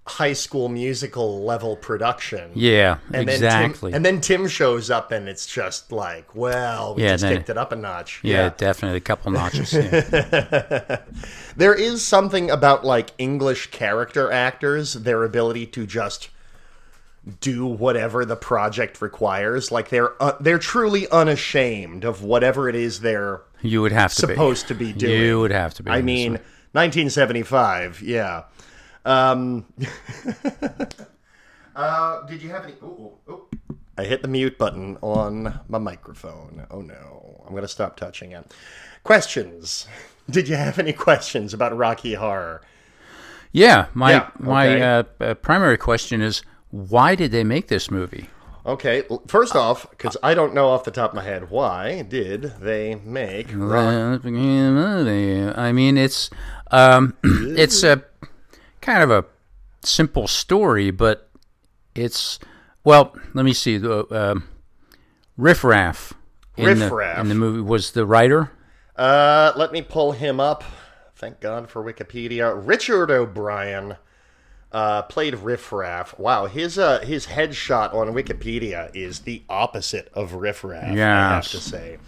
high 0.04 0.32
school 0.32 0.68
musical 0.68 1.44
level 1.44 1.76
production. 1.76 2.50
Yeah. 2.54 2.98
And 3.12 3.28
exactly. 3.28 3.92
Then 3.92 3.92
Tim, 3.92 3.94
and 3.96 4.04
then 4.04 4.20
Tim 4.20 4.48
shows 4.48 4.90
up, 4.90 5.12
and 5.12 5.28
it's 5.28 5.46
just 5.46 5.92
like, 5.92 6.34
well, 6.34 6.96
we 6.96 7.04
Yeah, 7.04 7.12
just 7.16 7.24
kicked 7.26 7.50
it 7.50 7.56
up 7.56 7.70
a 7.72 7.76
notch. 7.76 8.20
yeah, 8.24 8.50
definitely 8.56 8.98
a 8.98 9.00
couple 9.00 9.30
notches. 9.30 9.72
Yeah. 9.72 10.98
There 11.56 11.74
is 11.74 12.04
something 12.04 12.50
about 12.50 12.82
like 12.84 13.10
English 13.18 13.70
character 13.70 14.32
actors, 14.32 14.94
their 14.94 15.22
ability 15.22 15.66
to 15.66 15.86
just 15.86 16.30
do 17.40 17.66
whatever 17.66 18.24
the 18.24 18.36
project 18.36 19.00
requires. 19.02 19.70
Like 19.70 19.90
they're 19.90 20.20
uh, 20.20 20.32
they're 20.40 20.58
truly 20.58 21.06
unashamed 21.10 22.04
of 22.04 22.24
whatever 22.24 22.68
it 22.70 22.74
is 22.74 23.00
they're 23.00 23.42
You 23.60 23.82
would 23.82 23.92
have 23.92 24.12
to 24.14 24.20
supposed 24.26 24.66
to 24.68 24.74
be 24.74 24.92
doing. 24.94 25.20
You 25.20 25.40
would 25.40 25.52
have 25.52 25.74
to 25.74 25.82
be. 25.82 25.90
I 25.90 26.00
mean, 26.00 26.32
1975, 26.72 28.00
yeah. 28.02 28.44
Um, 29.04 29.66
uh, 31.76 32.22
did 32.26 32.42
you 32.42 32.50
have 32.50 32.64
any? 32.64 32.74
Ooh, 32.82 32.86
ooh, 33.28 33.32
ooh. 33.32 33.48
I 33.98 34.04
hit 34.04 34.22
the 34.22 34.28
mute 34.28 34.58
button 34.58 34.96
on 35.02 35.60
my 35.68 35.78
microphone. 35.78 36.66
Oh 36.70 36.80
no, 36.80 37.42
I'm 37.44 37.50
going 37.50 37.62
to 37.62 37.68
stop 37.68 37.96
touching 37.96 38.32
it. 38.32 38.52
Questions. 39.04 39.86
Did 40.30 40.48
you 40.48 40.54
have 40.54 40.78
any 40.78 40.92
questions 40.92 41.52
about 41.52 41.76
Rocky 41.76 42.14
Horror? 42.14 42.62
Yeah, 43.50 43.86
my 43.92 44.12
Yeah, 44.12 44.30
my 44.38 44.68
okay. 44.68 44.82
uh, 44.82 45.02
uh, 45.20 45.34
primary 45.34 45.76
question 45.76 46.22
is 46.22 46.42
why 46.70 47.16
did 47.16 47.32
they 47.32 47.44
make 47.44 47.66
this 47.68 47.90
movie? 47.90 48.30
Okay, 48.64 49.02
l- 49.10 49.22
first 49.26 49.56
off, 49.56 49.90
because 49.90 50.16
I 50.22 50.34
don't 50.34 50.54
know 50.54 50.68
off 50.68 50.84
the 50.84 50.92
top 50.92 51.10
of 51.10 51.16
my 51.16 51.24
head, 51.24 51.50
why 51.50 52.02
did 52.02 52.42
they 52.60 52.94
make 52.94 53.48
Rock- 53.52 54.22
I 54.24 55.72
mean, 55.72 55.98
it's 55.98 56.30
um, 56.70 57.14
it's 57.24 57.82
a 57.82 58.04
kind 58.82 59.02
of 59.02 59.10
a 59.10 59.24
simple 59.82 60.28
story, 60.28 60.90
but 60.90 61.30
it's 61.94 62.38
well. 62.84 63.16
Let 63.32 63.44
me 63.44 63.54
see. 63.54 63.78
The 63.78 64.06
um, 64.14 64.48
Riff 65.38 65.64
Raff 65.64 66.12
in 66.56 66.66
Riff 66.66 66.78
the 66.78 66.94
Raff. 66.94 67.18
in 67.18 67.28
the 67.28 67.34
movie 67.34 67.62
was 67.62 67.92
the 67.92 68.04
writer. 68.04 68.50
Uh, 68.94 69.52
let 69.56 69.72
me 69.72 69.80
pull 69.80 70.12
him 70.12 70.38
up. 70.38 70.62
Thank 71.16 71.40
God 71.40 71.70
for 71.70 71.82
Wikipedia. 71.82 72.52
Richard 72.54 73.10
O'Brien 73.10 73.96
uh, 74.72 75.02
played 75.02 75.34
Riff 75.36 75.72
Raff. 75.72 76.18
Wow, 76.18 76.46
his 76.46 76.78
uh, 76.78 77.00
his 77.00 77.26
headshot 77.26 77.94
on 77.94 78.08
Wikipedia 78.08 78.90
is 78.94 79.20
the 79.20 79.42
opposite 79.48 80.10
of 80.14 80.34
Riff 80.34 80.64
Raff. 80.64 80.84
I 80.84 81.34
have 81.34 81.48
to 81.48 81.60
say, 81.60 81.98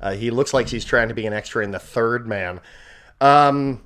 uh, 0.00 0.12
he 0.12 0.30
looks 0.30 0.52
like 0.52 0.68
he's 0.68 0.84
trying 0.84 1.08
to 1.08 1.14
be 1.14 1.26
an 1.26 1.32
extra 1.32 1.64
in 1.64 1.70
the 1.70 1.78
Third 1.78 2.26
Man. 2.26 2.60
Um, 3.20 3.82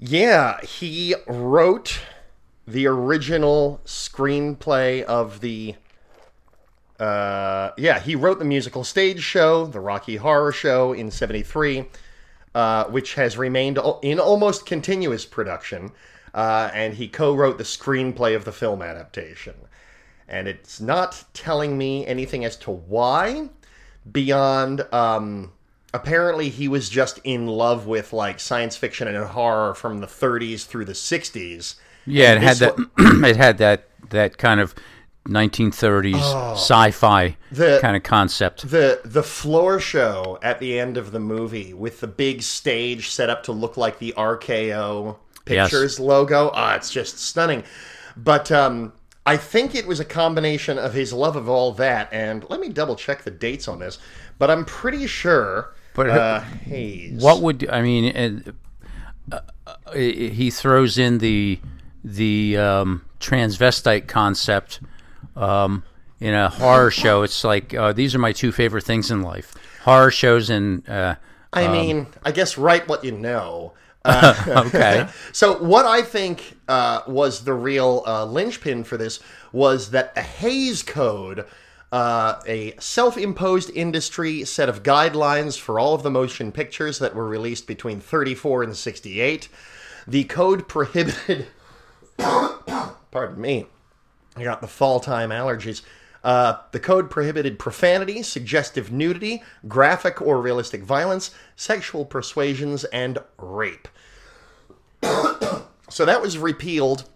yeah, 0.00 0.60
he 0.62 1.14
wrote 1.26 2.00
the 2.66 2.86
original 2.86 3.80
screenplay 3.84 5.02
of 5.02 5.40
the. 5.40 5.74
Uh, 6.98 7.70
yeah, 7.76 8.00
he 8.00 8.14
wrote 8.14 8.38
the 8.38 8.44
musical 8.44 8.82
stage 8.82 9.20
show, 9.20 9.66
the 9.66 9.80
Rocky 9.80 10.16
Horror 10.16 10.52
Show, 10.52 10.94
in 10.94 11.10
'73, 11.10 11.84
uh, 12.54 12.84
which 12.84 13.14
has 13.14 13.36
remained 13.36 13.78
in 14.02 14.18
almost 14.18 14.64
continuous 14.64 15.26
production. 15.26 15.92
Uh, 16.32 16.70
and 16.72 16.94
he 16.94 17.08
co-wrote 17.08 17.58
the 17.58 17.64
screenplay 17.64 18.36
of 18.36 18.44
the 18.44 18.52
film 18.52 18.82
adaptation. 18.82 19.54
And 20.28 20.46
it's 20.46 20.80
not 20.80 21.24
telling 21.34 21.76
me 21.76 22.06
anything 22.06 22.44
as 22.44 22.56
to 22.58 22.70
why, 22.70 23.48
beyond 24.12 24.86
um, 24.92 25.52
apparently 25.92 26.48
he 26.48 26.68
was 26.68 26.88
just 26.88 27.18
in 27.24 27.46
love 27.46 27.86
with 27.86 28.12
like 28.12 28.40
science 28.40 28.76
fiction 28.76 29.08
and 29.08 29.16
horror 29.24 29.74
from 29.74 29.98
the 29.98 30.06
30s 30.06 30.66
through 30.66 30.84
the 30.84 30.92
60s. 30.92 31.74
Yeah, 32.06 32.34
it 32.34 32.42
had 32.42 32.56
that. 32.58 32.76
it 32.98 33.36
had 33.36 33.58
that 33.58 33.88
that 34.10 34.38
kind 34.38 34.60
of 34.60 34.74
1930s 35.28 36.14
oh, 36.16 36.52
sci-fi 36.54 37.36
the, 37.52 37.78
kind 37.82 37.96
of 37.96 38.02
concept. 38.02 38.68
The 38.68 39.00
the 39.04 39.22
floor 39.22 39.78
show 39.78 40.38
at 40.42 40.58
the 40.58 40.78
end 40.78 40.96
of 40.96 41.12
the 41.12 41.20
movie 41.20 41.74
with 41.74 42.00
the 42.00 42.06
big 42.06 42.42
stage 42.42 43.10
set 43.10 43.30
up 43.30 43.42
to 43.44 43.52
look 43.52 43.76
like 43.76 43.98
the 43.98 44.14
RKO 44.16 45.16
Pictures 45.44 45.98
yes. 45.98 46.00
logo. 46.00 46.50
Ah, 46.54 46.72
oh, 46.72 46.76
it's 46.76 46.90
just 46.90 47.18
stunning. 47.18 47.64
But 48.16 48.52
um, 48.52 48.92
I 49.26 49.36
think 49.36 49.74
it 49.74 49.86
was 49.86 50.00
a 50.00 50.04
combination 50.04 50.78
of 50.78 50.94
his 50.94 51.12
love 51.12 51.36
of 51.36 51.48
all 51.48 51.72
that, 51.72 52.08
and 52.12 52.48
let 52.48 52.60
me 52.60 52.68
double 52.68 52.96
check 52.96 53.22
the 53.22 53.30
dates 53.30 53.68
on 53.68 53.78
this. 53.78 53.98
But 54.38 54.50
I'm 54.50 54.64
pretty 54.64 55.06
sure. 55.06 55.74
But 55.94 56.10
uh, 56.10 56.40
Hays. 56.40 57.22
What 57.22 57.42
would 57.42 57.68
I 57.68 57.82
mean? 57.82 58.54
Uh, 59.30 59.40
uh, 59.66 59.92
he 59.92 60.50
throws 60.50 60.98
in 60.98 61.18
the 61.18 61.60
the 62.04 62.56
um, 62.56 63.04
transvestite 63.18 64.06
concept 64.08 64.80
um, 65.36 65.82
in 66.20 66.34
a 66.34 66.48
horror 66.48 66.90
show. 66.90 67.22
It's 67.22 67.44
like 67.44 67.74
uh, 67.74 67.92
these 67.92 68.14
are 68.14 68.18
my 68.18 68.32
two 68.32 68.52
favorite 68.52 68.84
things 68.84 69.10
in 69.10 69.22
life: 69.22 69.54
horror 69.84 70.10
shows 70.10 70.50
and. 70.50 70.88
Uh, 70.88 71.16
I 71.52 71.64
um, 71.64 71.72
mean, 71.72 72.06
I 72.24 72.32
guess 72.32 72.56
write 72.56 72.88
what 72.88 73.04
you 73.04 73.12
know. 73.12 73.72
Uh, 74.02 74.64
okay. 74.66 75.06
so 75.32 75.62
what 75.62 75.84
I 75.84 76.00
think 76.00 76.56
uh, 76.68 77.02
was 77.06 77.44
the 77.44 77.52
real 77.52 78.02
uh, 78.06 78.24
linchpin 78.24 78.82
for 78.82 78.96
this 78.96 79.20
was 79.52 79.90
that 79.90 80.14
a 80.16 80.22
Hays 80.22 80.82
Code, 80.82 81.44
uh, 81.92 82.40
a 82.46 82.74
self-imposed 82.78 83.70
industry 83.70 84.44
set 84.44 84.68
of 84.68 84.82
guidelines 84.82 85.58
for 85.58 85.78
all 85.78 85.94
of 85.94 86.02
the 86.02 86.10
motion 86.10 86.52
pictures 86.52 86.98
that 87.00 87.14
were 87.14 87.26
released 87.26 87.66
between 87.66 88.00
34 88.00 88.62
and 88.62 88.76
68, 88.76 89.48
the 90.06 90.24
code 90.24 90.68
prohibited. 90.68 91.48
pardon 92.18 93.40
me. 93.40 93.66
I 94.36 94.44
got 94.44 94.60
the 94.60 94.68
fall 94.68 95.00
time 95.00 95.30
allergies. 95.30 95.82
Uh, 96.22 96.58
the 96.72 96.80
code 96.80 97.10
prohibited 97.10 97.58
profanity, 97.58 98.22
suggestive 98.22 98.92
nudity, 98.92 99.42
graphic 99.66 100.20
or 100.20 100.40
realistic 100.40 100.82
violence, 100.82 101.30
sexual 101.56 102.04
persuasions, 102.04 102.84
and 102.84 103.18
rape. 103.38 103.88
so 105.02 106.04
that 106.04 106.20
was 106.20 106.38
repealed 106.38 107.08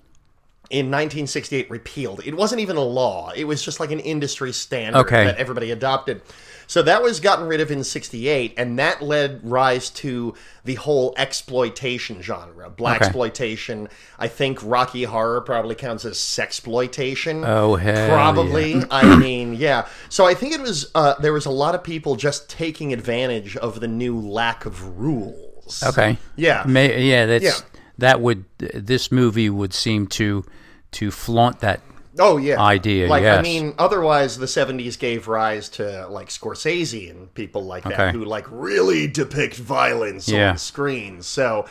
in 0.71 0.87
1968. 0.87 1.71
Repealed. 1.71 2.27
It 2.27 2.35
wasn't 2.35 2.61
even 2.61 2.77
a 2.77 2.85
law. 2.85 3.31
It 3.35 3.45
was 3.45 3.63
just 3.63 3.81
like 3.81 3.91
an 3.91 4.01
industry 4.01 4.53
standard 4.53 5.01
okay. 5.01 5.25
that 5.25 5.37
everybody 5.37 5.71
adopted. 5.71 6.23
So 6.67 6.83
that 6.83 7.03
was 7.03 7.21
gotten 7.21 7.47
rid 7.47 7.61
of 7.61 7.71
in 7.71 7.85
68, 7.85 8.55
and 8.57 8.79
that 8.79 9.03
led 9.03 9.41
rise 9.45 9.91
to 9.91 10.35
the 10.65 10.75
whole 10.75 11.15
exploitation 11.17 12.23
genre. 12.23 12.71
Black 12.71 12.97
okay. 12.97 13.07
exploitation. 13.07 13.89
I 14.19 14.29
think 14.29 14.61
Rocky 14.63 15.05
Horror 15.05 15.41
probably 15.43 15.75
counts 15.75 16.05
as 16.05 16.17
sexploitation. 16.17 17.47
Oh, 17.47 17.77
hell 17.77 18.09
Probably. 18.09 18.75
Yeah. 18.75 18.85
I 18.91 19.17
mean, 19.17 19.55
yeah. 19.55 19.87
So 20.09 20.27
I 20.27 20.35
think 20.35 20.55
it 20.55 20.61
was, 20.61 20.91
uh, 20.95 21.15
there 21.21 21.33
was 21.33 21.47
a 21.47 21.51
lot 21.51 21.75
of 21.75 21.85
people 21.85 22.17
just 22.17 22.49
taking 22.49 22.93
advantage 22.93 23.57
of 23.57 23.81
the 23.81 23.89
new 23.89 24.19
lack 24.19 24.67
of 24.67 24.99
rules. 24.99 25.83
Okay. 25.83 26.19
Yeah. 26.37 26.65
May, 26.67 27.03
yeah, 27.03 27.27
that's, 27.27 27.45
yeah. 27.45 27.53
That 27.99 28.21
would, 28.21 28.45
this 28.59 29.11
movie 29.13 29.51
would 29.51 29.73
seem 29.73 30.07
to, 30.09 30.45
to 30.93 31.11
flaunt 31.11 31.61
that 31.61 31.81
Oh 32.19 32.37
yeah, 32.37 32.61
idea. 32.61 33.09
Like 33.09 33.23
yes. 33.23 33.39
I 33.39 33.43
mean, 33.43 33.75
otherwise 33.77 34.39
the 34.39 34.47
'70s 34.47 34.99
gave 34.99 35.27
rise 35.27 35.69
to 35.71 36.07
like 36.07 36.29
Scorsese 36.29 37.11
and 37.11 37.33
people 37.35 37.65
like 37.65 37.85
that 37.85 37.93
okay. 37.93 38.13
who 38.13 38.25
like 38.25 38.47
really 38.51 39.09
depict 39.09 39.57
violence 39.57 40.29
yeah. 40.29 40.51
on 40.51 40.59
screen. 40.59 41.23
So 41.23 41.67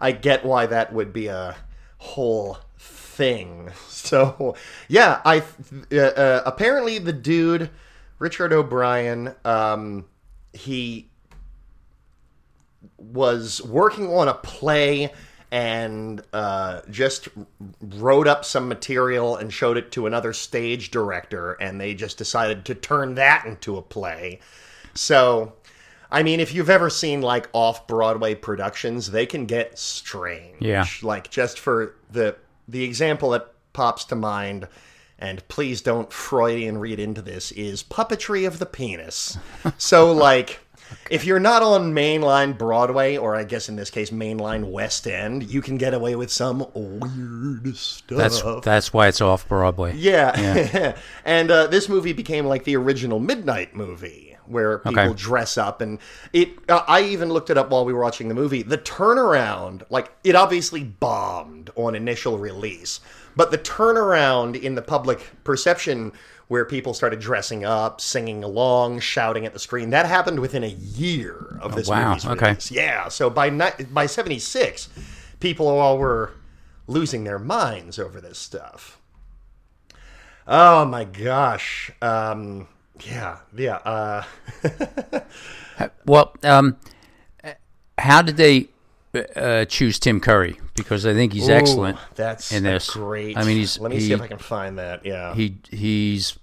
I 0.00 0.12
get 0.12 0.44
why 0.44 0.66
that 0.66 0.92
would 0.92 1.12
be 1.12 1.28
a 1.28 1.56
whole 1.98 2.58
thing. 2.78 3.70
So 4.06 4.54
yeah, 4.86 5.20
I 5.24 5.42
uh, 5.90 5.96
uh, 5.96 6.42
apparently 6.46 7.00
the 7.00 7.12
dude 7.12 7.70
Richard 8.20 8.52
O'Brien, 8.52 9.34
um, 9.44 10.04
he 10.52 11.10
was 12.98 13.60
working 13.62 14.14
on 14.14 14.28
a 14.28 14.34
play 14.34 15.12
and 15.50 16.22
uh, 16.32 16.80
just 16.90 17.28
wrote 17.80 18.26
up 18.26 18.44
some 18.44 18.68
material 18.68 19.36
and 19.36 19.52
showed 19.52 19.76
it 19.76 19.92
to 19.92 20.06
another 20.06 20.32
stage 20.32 20.90
director, 20.90 21.52
and 21.54 21.80
they 21.80 21.94
just 21.94 22.18
decided 22.18 22.64
to 22.64 22.74
turn 22.74 23.14
that 23.14 23.44
into 23.46 23.76
a 23.76 23.82
play. 23.82 24.40
So, 24.94 25.54
I 26.10 26.22
mean, 26.22 26.40
if 26.40 26.52
you've 26.52 26.70
ever 26.70 26.90
seen 26.90 27.22
like 27.22 27.48
off 27.52 27.86
Broadway 27.86 28.34
productions, 28.34 29.10
they 29.10 29.26
can 29.26 29.46
get 29.46 29.78
strange. 29.78 30.60
Yeah. 30.60 30.84
Like 31.02 31.30
just 31.30 31.58
for 31.58 31.94
the 32.10 32.36
the 32.68 32.82
example 32.82 33.30
that 33.30 33.52
pops 33.72 34.04
to 34.06 34.16
mind, 34.16 34.66
and 35.18 35.46
please 35.48 35.80
don't 35.80 36.12
Freudian 36.12 36.78
read 36.78 36.98
into 36.98 37.22
this, 37.22 37.52
is 37.52 37.84
puppetry 37.84 38.46
of 38.46 38.58
the 38.58 38.66
penis. 38.66 39.38
so 39.78 40.12
like 40.12 40.65
if 41.10 41.24
you're 41.24 41.40
not 41.40 41.62
on 41.62 41.92
mainline 41.92 42.56
Broadway, 42.56 43.16
or 43.16 43.36
I 43.36 43.44
guess 43.44 43.68
in 43.68 43.76
this 43.76 43.90
case 43.90 44.10
mainline 44.10 44.70
West 44.70 45.06
End, 45.06 45.50
you 45.50 45.62
can 45.62 45.76
get 45.76 45.94
away 45.94 46.16
with 46.16 46.30
some 46.30 46.66
weird 46.74 47.76
stuff. 47.76 48.18
That's 48.18 48.42
that's 48.62 48.92
why 48.92 49.08
it's 49.08 49.20
off 49.20 49.48
Broadway. 49.48 49.94
Yeah, 49.96 50.38
yeah. 50.38 50.98
and 51.24 51.50
uh, 51.50 51.66
this 51.68 51.88
movie 51.88 52.12
became 52.12 52.46
like 52.46 52.64
the 52.64 52.76
original 52.76 53.20
Midnight 53.20 53.74
movie, 53.74 54.36
where 54.46 54.78
people 54.78 55.00
okay. 55.00 55.14
dress 55.14 55.56
up, 55.56 55.80
and 55.80 55.98
it. 56.32 56.50
Uh, 56.68 56.82
I 56.86 57.02
even 57.02 57.28
looked 57.28 57.50
it 57.50 57.58
up 57.58 57.70
while 57.70 57.84
we 57.84 57.92
were 57.92 58.02
watching 58.02 58.28
the 58.28 58.34
movie. 58.34 58.62
The 58.62 58.78
turnaround, 58.78 59.82
like 59.90 60.12
it 60.24 60.34
obviously 60.34 60.82
bombed 60.82 61.70
on 61.76 61.94
initial 61.94 62.38
release, 62.38 63.00
but 63.36 63.50
the 63.50 63.58
turnaround 63.58 64.60
in 64.60 64.74
the 64.74 64.82
public 64.82 65.30
perception 65.44 66.12
where 66.48 66.64
people 66.64 66.94
started 66.94 67.18
dressing 67.18 67.64
up, 67.64 68.00
singing 68.00 68.44
along, 68.44 69.00
shouting 69.00 69.44
at 69.46 69.52
the 69.52 69.58
screen. 69.58 69.90
That 69.90 70.06
happened 70.06 70.38
within 70.38 70.62
a 70.62 70.68
year 70.68 71.58
of 71.60 71.72
oh, 71.72 71.76
this 71.76 71.88
oh, 71.88 71.92
wow. 71.92 72.08
movie's 72.10 72.26
release. 72.26 72.70
Yeah, 72.70 73.08
so 73.08 73.28
by 73.30 73.50
by 73.50 74.06
76, 74.06 74.88
people 75.40 75.66
all 75.68 75.98
were 75.98 76.32
losing 76.86 77.24
their 77.24 77.38
minds 77.38 77.98
over 77.98 78.20
this 78.20 78.38
stuff. 78.38 79.00
Oh 80.46 80.84
my 80.84 81.04
gosh. 81.04 81.90
Um, 82.00 82.68
yeah, 83.04 83.38
yeah. 83.56 83.76
Uh... 83.76 84.24
well, 86.06 86.34
um, 86.44 86.76
how 87.98 88.22
did 88.22 88.36
they 88.36 88.68
uh, 89.16 89.64
choose 89.66 89.98
Tim 89.98 90.20
Curry? 90.20 90.58
Because 90.74 91.06
I 91.06 91.14
think 91.14 91.32
he's 91.32 91.48
Ooh, 91.48 91.52
excellent. 91.52 91.98
That's 92.14 92.52
in 92.52 92.62
this. 92.62 92.90
great. 92.90 93.36
I 93.36 93.44
mean, 93.44 93.56
he's. 93.56 93.78
Let 93.78 93.90
me 93.90 93.96
he, 93.96 94.06
see 94.06 94.12
if 94.12 94.20
I 94.20 94.26
can 94.26 94.38
find 94.38 94.78
that. 94.78 95.04
Yeah, 95.04 95.34
he 95.34 95.58
he's 95.70 96.38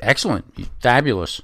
excellent, 0.00 0.44
he's 0.56 0.68
fabulous. 0.80 1.42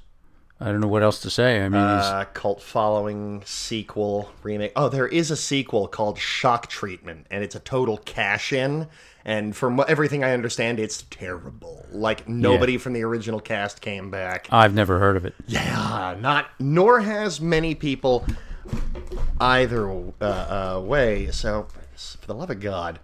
I 0.63 0.67
don't 0.67 0.81
know 0.81 0.89
what 0.89 1.03
else 1.03 1.21
to 1.23 1.31
say. 1.31 1.61
I 1.65 1.69
mean, 1.69 1.81
uh, 1.81 2.25
cult 2.35 2.63
following 2.63 3.43
sequel 3.45 4.31
remake. 4.45 4.73
Oh, 4.77 4.89
there 4.89 5.09
is 5.09 5.33
a 5.33 5.37
sequel 5.37 5.89
called 5.89 6.21
Shock 6.21 6.69
Treatment, 6.69 7.27
and 7.33 7.43
it's 7.43 7.57
a 7.57 7.61
total 7.61 7.99
cash 7.99 8.53
in. 8.53 8.87
And 9.25 9.57
from 9.57 9.83
everything 9.89 10.23
I 10.23 10.33
understand, 10.33 10.79
it's 10.79 11.05
terrible. 11.11 11.85
Like 11.91 12.29
nobody 12.29 12.75
yeah. 12.75 12.79
from 12.79 12.93
the 12.93 13.03
original 13.03 13.41
cast 13.41 13.81
came 13.81 14.11
back. 14.11 14.47
I've 14.53 14.75
never 14.75 15.01
heard 15.01 15.17
of 15.17 15.25
it. 15.27 15.35
Yeah, 15.49 16.17
not. 16.21 16.47
Nor 16.61 17.01
has 17.01 17.41
many 17.41 17.75
people 17.75 18.25
either 19.41 19.91
uh, 19.91 20.25
uh, 20.25 20.81
way. 20.85 21.31
So, 21.31 21.67
for 21.97 22.27
the 22.27 22.35
love 22.35 22.51
of 22.51 22.61
God, 22.61 22.99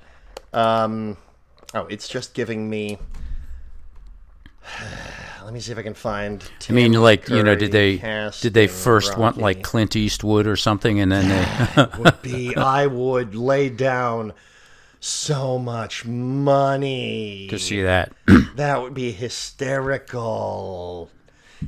um, 0.53 1.17
oh, 1.75 1.87
it's 1.87 2.09
just 2.09 2.35
giving 2.35 2.69
me. 2.69 2.99
Let 5.45 5.55
me 5.55 5.61
see 5.61 5.73
if 5.73 5.79
I 5.79 5.83
can 5.83 5.95
find. 5.95 6.45
Tim 6.59 6.77
I 6.77 6.77
mean, 6.77 6.93
like 6.93 7.25
Curry 7.25 7.39
you 7.39 7.43
know, 7.43 7.55
did 7.55 7.73
they 7.73 7.97
did 8.41 8.53
they 8.53 8.67
first 8.67 9.11
Rocky. 9.11 9.21
want 9.21 9.39
like 9.39 9.63
Clint 9.63 9.97
Eastwood 9.97 10.47
or 10.47 10.57
something, 10.57 11.01
and 11.01 11.11
then 11.11 11.29
they 11.75 11.87
would 11.99 12.21
be? 12.21 12.55
I 12.57 12.87
would 12.87 13.35
lay 13.35 13.71
down 13.71 14.35
so 15.01 15.59
much 15.59 16.05
money 16.05 17.47
to 17.49 17.59
see 17.59 17.83
that. 17.83 18.13
that 18.57 18.83
would 18.83 18.95
be 18.95 19.13
hysterical. 19.13 21.11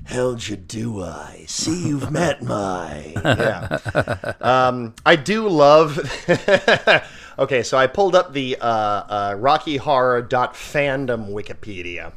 How'd 0.06 0.46
you 0.46 0.56
do 0.56 1.02
I? 1.02 1.44
See 1.46 1.88
you've 1.88 2.10
met 2.20 2.42
my. 2.42 3.12
Yeah. 3.16 3.78
Um, 4.40 4.94
I 5.04 5.16
do 5.16 5.48
love. 5.48 5.98
okay, 7.38 7.62
so 7.62 7.76
I 7.76 7.86
pulled 7.86 8.14
up 8.14 8.32
the 8.32 8.56
uh, 8.60 8.64
uh, 8.66 9.34
fandom 9.36 11.30
Wikipedia. 11.30 12.12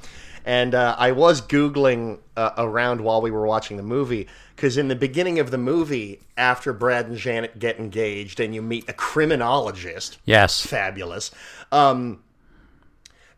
And 0.45 0.75
uh, 0.75 0.95
I 0.97 1.11
was 1.11 1.41
Googling 1.41 2.19
uh, 2.35 2.51
around 2.57 3.01
while 3.01 3.21
we 3.21 3.31
were 3.31 3.45
watching 3.45 3.77
the 3.77 3.83
movie 3.83 4.27
because 4.55 4.77
in 4.77 4.87
the 4.87 4.95
beginning 4.95 5.39
of 5.39 5.51
the 5.51 5.57
movie, 5.57 6.21
after 6.37 6.73
Brad 6.73 7.07
and 7.07 7.17
Janet 7.17 7.59
get 7.59 7.79
engaged 7.79 8.39
and 8.39 8.53
you 8.53 8.61
meet 8.61 8.87
a 8.89 8.93
criminologist, 8.93 10.17
Yes. 10.25 10.65
fabulous. 10.65 11.31
Um, 11.71 12.23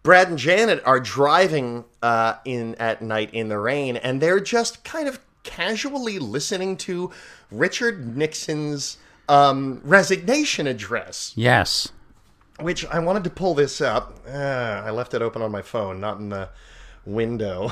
Brad 0.05 0.29
and 0.29 0.37
Janet 0.37 0.83
are 0.85 0.99
driving 0.99 1.83
uh, 2.03 2.35
in 2.45 2.75
at 2.75 3.01
night 3.01 3.33
in 3.33 3.49
the 3.49 3.57
rain, 3.57 3.97
and 3.97 4.21
they're 4.21 4.39
just 4.39 4.83
kind 4.83 5.07
of 5.07 5.19
casually 5.41 6.19
listening 6.19 6.77
to 6.77 7.09
Richard 7.49 8.15
Nixon's 8.15 8.97
um, 9.27 9.81
resignation 9.83 10.67
address. 10.67 11.33
Yes. 11.35 11.91
Which 12.59 12.85
I 12.85 12.99
wanted 12.99 13.23
to 13.23 13.31
pull 13.31 13.55
this 13.55 13.81
up. 13.81 14.19
Uh, 14.27 14.83
I 14.85 14.91
left 14.91 15.15
it 15.15 15.23
open 15.23 15.41
on 15.41 15.51
my 15.51 15.63
phone, 15.63 15.99
not 15.99 16.19
in 16.19 16.29
the 16.29 16.49
window. 17.03 17.71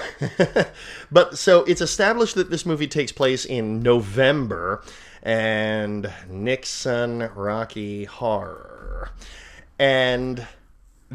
but 1.12 1.38
so 1.38 1.64
it's 1.66 1.82
established 1.82 2.34
that 2.34 2.50
this 2.50 2.66
movie 2.66 2.88
takes 2.88 3.12
place 3.12 3.46
in 3.46 3.84
November, 3.84 4.84
and 5.22 6.12
Nixon 6.28 7.30
Rocky 7.36 8.06
Horror, 8.06 9.12
and 9.78 10.48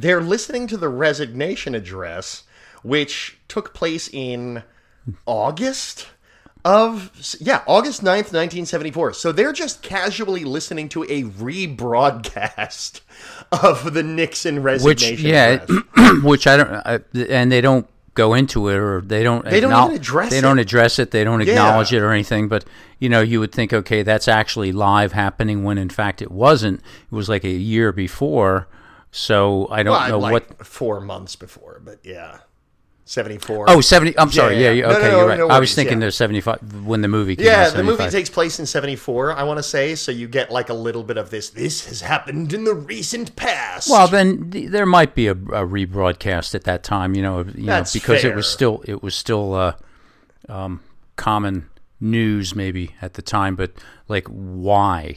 they're 0.01 0.21
listening 0.21 0.67
to 0.69 0.77
the 0.77 0.89
resignation 0.89 1.75
address, 1.75 2.45
which 2.83 3.39
took 3.49 3.75
place 3.75 4.09
in 4.13 4.63
August 5.27 6.09
of 6.65 7.13
yeah 7.41 7.63
august 7.69 8.03
9th 8.03 8.33
1974 8.35 9.13
so 9.13 9.31
they're 9.31 9.53
just 9.53 9.81
casually 9.81 10.45
listening 10.45 10.89
to 10.89 11.05
a 11.05 11.23
rebroadcast 11.23 13.01
of 13.53 13.95
the 13.95 14.03
nixon 14.03 14.57
Which 14.57 14.83
resignation 14.85 15.27
yeah, 15.31 15.47
address. 15.63 15.83
which 16.25 16.47
I 16.49 16.57
don't, 16.57 16.71
I, 16.85 17.01
and 17.31 17.51
they 17.53 17.61
don't 17.61 17.87
go 18.15 18.35
into 18.35 18.69
it 18.69 18.77
or 18.77 19.01
they 19.01 19.23
don't. 19.23 19.45
They 19.45 19.61
don't 19.61 19.95
address 19.95 20.31
They 20.31 20.39
it. 20.39 20.43
don't 20.43 20.59
address 20.59 20.99
it. 20.99 21.13
They 21.13 21.23
don't 21.23 21.41
Yeah. 21.41 21.53
acknowledge 21.53 21.93
it 21.93 22.03
or 22.03 22.11
anything. 22.13 22.49
But 22.49 22.65
you 22.99 23.09
know, 23.09 23.21
you 23.21 23.39
would 23.39 23.53
think, 23.53 23.73
okay, 23.73 24.03
that's 24.03 24.27
actually 24.27 24.73
live 24.73 25.13
happening 25.13 25.63
when 25.63 25.79
in 25.79 25.89
fact 25.89 26.21
it 26.21 26.33
wasn't. 26.33 26.81
It 26.81 27.15
was 27.15 27.29
like 27.29 27.45
a 27.45 27.51
year 27.51 27.93
before. 27.93 28.67
So 29.11 29.69
I 29.71 29.83
don't 29.83 29.93
Well, 29.93 30.09
know 30.11 30.19
like 30.19 30.33
what. 30.33 30.67
four 30.67 31.01
months 31.01 31.37
before 31.37 31.81
but 31.85 31.99
yeah 32.05 32.39
74 33.07 33.71
Oh, 33.71 33.81
70. 33.81 34.19
I'm 34.19 34.31
sorry. 34.31 34.63
yeah. 34.63 34.71
Yeah. 34.71 34.83
No, 34.83 34.91
no, 34.93 34.97
okay. 34.99 35.09
no, 35.11 35.17
you're 35.19 35.29
right. 35.29 35.39
no 35.39 35.49
I 35.49 35.59
was 35.61 35.75
thinking 35.75 35.95
yeah. 35.97 36.01
there's 36.01 36.17
75 36.17 36.85
when 36.85 37.01
the 37.01 37.09
movie 37.09 37.37
came 37.37 37.47
yeah 37.47 37.71
the 37.71 37.83
movie 37.83 38.07
takes 38.11 38.29
place 38.29 38.59
in 38.61 38.67
74 38.67 39.33
i 39.33 39.43
want 39.45 39.57
to 39.59 39.63
say 39.63 39.95
so 39.95 40.13
you 40.13 40.29
get 40.29 40.51
like 40.51 40.69
a 40.69 40.75
little 40.75 41.03
bit 41.03 41.17
of 41.17 41.31
this 41.31 41.49
this 41.49 41.87
has 41.89 42.03
happened 42.03 42.53
in 42.53 42.65
the 42.65 42.75
recent 42.75 43.35
past 43.35 43.89
Well, 43.89 44.09
then 44.09 44.51
there 44.51 44.85
might 44.85 45.15
be 45.15 45.27
a, 45.27 45.33
a 45.33 45.65
rebroadcast 45.67 46.55
at 46.55 46.65
that 46.65 46.83
time, 46.85 47.15
you 47.17 47.23
know, 47.23 47.45
you 47.55 47.65
know, 47.65 47.83
because 47.95 48.25
it 48.25 48.35
was 48.35 48.47
still 48.47 48.83
it 48.87 49.03
was 49.03 49.15
still 49.15 49.55
uh, 49.55 49.73
um, 50.51 50.81
common 51.17 51.69
news 52.01 52.55
maybe 52.55 52.95
at 53.01 53.15
the 53.15 53.23
time, 53.23 53.57
but 53.57 53.73
like 54.07 54.27
why? 54.29 55.15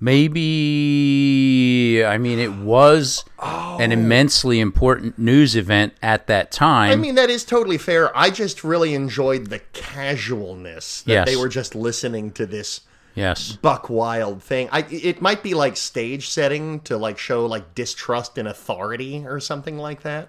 Maybe 0.00 2.04
I 2.04 2.18
mean 2.18 2.38
it 2.38 2.52
was 2.52 3.24
an 3.40 3.90
oh. 3.90 3.92
immensely 3.92 4.60
important 4.60 5.18
news 5.18 5.56
event 5.56 5.94
at 6.02 6.28
that 6.28 6.52
time. 6.52 6.92
I 6.92 6.96
mean, 6.96 7.16
that 7.16 7.30
is 7.30 7.44
totally 7.44 7.78
fair. 7.78 8.16
I 8.16 8.30
just 8.30 8.62
really 8.62 8.94
enjoyed 8.94 9.48
the 9.48 9.58
casualness 9.72 11.02
that 11.02 11.12
Yes. 11.12 11.28
they 11.28 11.36
were 11.36 11.48
just 11.48 11.74
listening 11.74 12.30
to 12.32 12.46
this 12.46 12.82
yes, 13.14 13.52
buck 13.52 13.90
wild 13.90 14.42
thing. 14.42 14.68
I, 14.70 14.80
it 14.90 15.20
might 15.20 15.42
be 15.42 15.54
like 15.54 15.76
stage 15.76 16.28
setting 16.28 16.80
to 16.80 16.96
like 16.96 17.18
show 17.18 17.46
like 17.46 17.74
distrust 17.74 18.38
in 18.38 18.46
authority 18.46 19.24
or 19.26 19.40
something 19.40 19.78
like 19.78 20.02
that. 20.02 20.28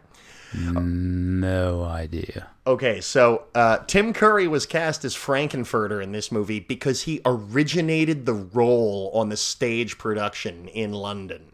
No 0.54 1.84
idea. 1.84 2.48
Okay, 2.66 3.02
so 3.02 3.46
uh, 3.56 3.80
Tim 3.88 4.14
Curry 4.14 4.48
was 4.48 4.66
cast 4.66 5.06
as 5.06 5.16
Frank-N-Furter 5.16 6.02
in 6.02 6.12
this 6.12 6.32
movie 6.32 6.60
because 6.60 7.04
he 7.04 7.22
originated 7.26 8.26
the 8.26 8.34
role 8.34 9.12
on 9.14 9.30
the 9.30 9.38
stage 9.38 9.98
production 9.98 10.68
in 10.68 10.94
London. 10.94 11.52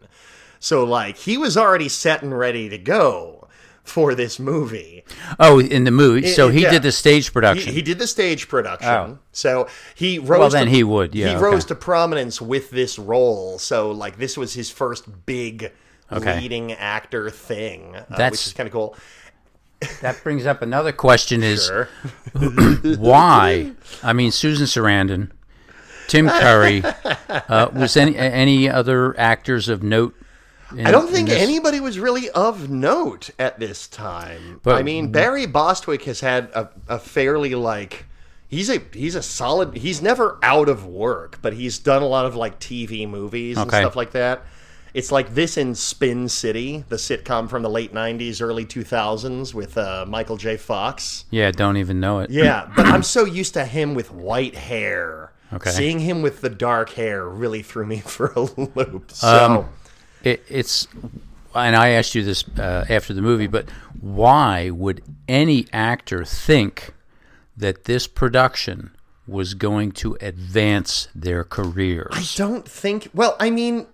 So, 0.58 0.84
like, 0.84 1.16
he 1.16 1.36
was 1.36 1.56
already 1.56 1.88
set 1.88 2.22
and 2.22 2.36
ready 2.36 2.68
to 2.68 2.78
go 2.78 3.48
for 3.86 4.14
this 4.14 4.38
movie. 4.38 5.04
Oh, 5.38 5.60
in 5.60 5.84
the 5.84 5.90
movie, 5.90 6.26
so 6.26 6.48
he 6.48 6.62
yeah. 6.62 6.70
did 6.70 6.82
the 6.82 6.92
stage 6.92 7.32
production. 7.32 7.72
he 7.72 7.82
did 7.82 7.98
the 7.98 8.06
stage 8.06 8.48
production. 8.48 8.88
Oh. 8.88 9.18
So 9.32 9.68
he 9.94 10.18
rose. 10.18 10.38
Well, 10.38 10.50
then 10.50 10.66
to, 10.66 10.72
he 10.72 10.82
would, 10.82 11.14
yeah, 11.14 11.28
He 11.28 11.34
okay. 11.36 11.44
rose 11.44 11.64
to 11.66 11.74
prominence 11.74 12.40
with 12.40 12.70
this 12.70 12.98
role. 12.98 13.58
So 13.58 13.90
like 13.92 14.18
this 14.18 14.36
was 14.36 14.54
his 14.54 14.70
first 14.70 15.26
big 15.26 15.72
Okay. 16.12 16.40
leading 16.40 16.72
actor 16.72 17.30
thing, 17.30 17.96
uh, 17.96 18.04
which 18.30 18.46
is 18.46 18.52
kind 18.52 18.66
of 18.66 18.72
cool. 18.72 18.96
that 20.02 20.22
brings 20.22 20.46
up 20.46 20.62
another 20.62 20.92
question: 20.92 21.42
Is 21.42 21.66
Sure. 21.66 21.88
why? 22.96 23.72
I 24.02 24.12
mean, 24.12 24.30
Susan 24.30 24.66
Sarandon, 24.66 25.30
Tim 26.08 26.28
Curry. 26.40 26.82
Uh, 27.28 27.68
was 27.74 27.96
any 27.96 28.16
any 28.16 28.68
other 28.68 29.18
actors 29.18 29.68
of 29.68 29.82
note? 29.82 30.14
in- 30.72 30.86
I 30.86 30.90
don't 30.90 31.08
think 31.10 31.28
anybody 31.28 31.80
was 31.80 31.98
really 31.98 32.28
of 32.30 32.70
note 32.70 33.30
at 33.38 33.58
this 33.60 33.86
time. 33.86 34.60
But- 34.62 34.76
I 34.76 34.82
mean, 34.82 35.12
Barry 35.12 35.46
Bostwick 35.46 36.04
has 36.04 36.20
had 36.20 36.44
a, 36.54 36.70
a 36.88 36.98
fairly 36.98 37.54
like 37.54 38.06
he's 38.48 38.70
a 38.70 38.80
he's 38.92 39.14
a 39.14 39.22
solid. 39.22 39.76
He's 39.76 40.00
never 40.02 40.38
out 40.42 40.68
of 40.68 40.86
work, 40.86 41.38
but 41.42 41.52
he's 41.52 41.78
done 41.78 42.02
a 42.02 42.06
lot 42.06 42.26
of 42.26 42.34
like 42.36 42.58
TV 42.60 43.08
movies 43.08 43.58
and 43.58 43.68
Okay. 43.68 43.80
stuff 43.80 43.96
like 43.96 44.12
that. 44.12 44.44
It's 44.96 45.12
like 45.12 45.34
this 45.34 45.58
in 45.58 45.74
Spin 45.74 46.26
City, 46.26 46.82
the 46.88 46.96
sitcom 46.96 47.50
from 47.50 47.62
the 47.62 47.68
late 47.68 47.92
'90s, 47.92 48.40
early 48.40 48.64
2000s 48.64 49.52
with 49.52 49.76
uh, 49.76 50.06
Michael 50.08 50.38
J. 50.38 50.56
Fox. 50.56 51.26
Yeah, 51.30 51.50
don't 51.50 51.76
even 51.76 52.00
know 52.00 52.20
it. 52.20 52.30
Yeah, 52.30 52.70
but 52.76 52.86
I'm 52.86 53.02
so 53.02 53.26
used 53.26 53.52
to 53.54 53.66
him 53.66 53.92
with 53.94 54.10
white 54.10 54.54
hair. 54.54 55.32
Okay. 55.52 55.68
Seeing 55.68 55.98
him 56.00 56.22
with 56.22 56.40
the 56.40 56.48
dark 56.48 56.88
hair 56.90 57.28
really 57.28 57.60
threw 57.60 57.84
me 57.84 58.00
for 58.06 58.32
a 58.34 58.40
loop. 58.40 59.10
So. 59.10 59.28
Um, 59.28 59.68
It, 60.24 60.42
it's, 60.48 60.88
and 61.54 61.76
I 61.76 61.90
asked 61.90 62.14
you 62.14 62.22
this 62.24 62.48
uh, 62.58 62.86
after 62.88 63.12
the 63.12 63.20
movie, 63.20 63.48
but 63.48 63.68
why 64.00 64.70
would 64.70 65.02
any 65.28 65.66
actor 65.74 66.24
think 66.24 66.94
that 67.54 67.84
this 67.84 68.06
production 68.06 68.96
was 69.26 69.52
going 69.52 69.92
to 69.92 70.16
advance 70.22 71.08
their 71.14 71.44
careers? 71.44 72.08
I 72.12 72.24
don't 72.34 72.66
think. 72.66 73.10
Well, 73.12 73.36
I 73.38 73.50
mean, 73.50 73.86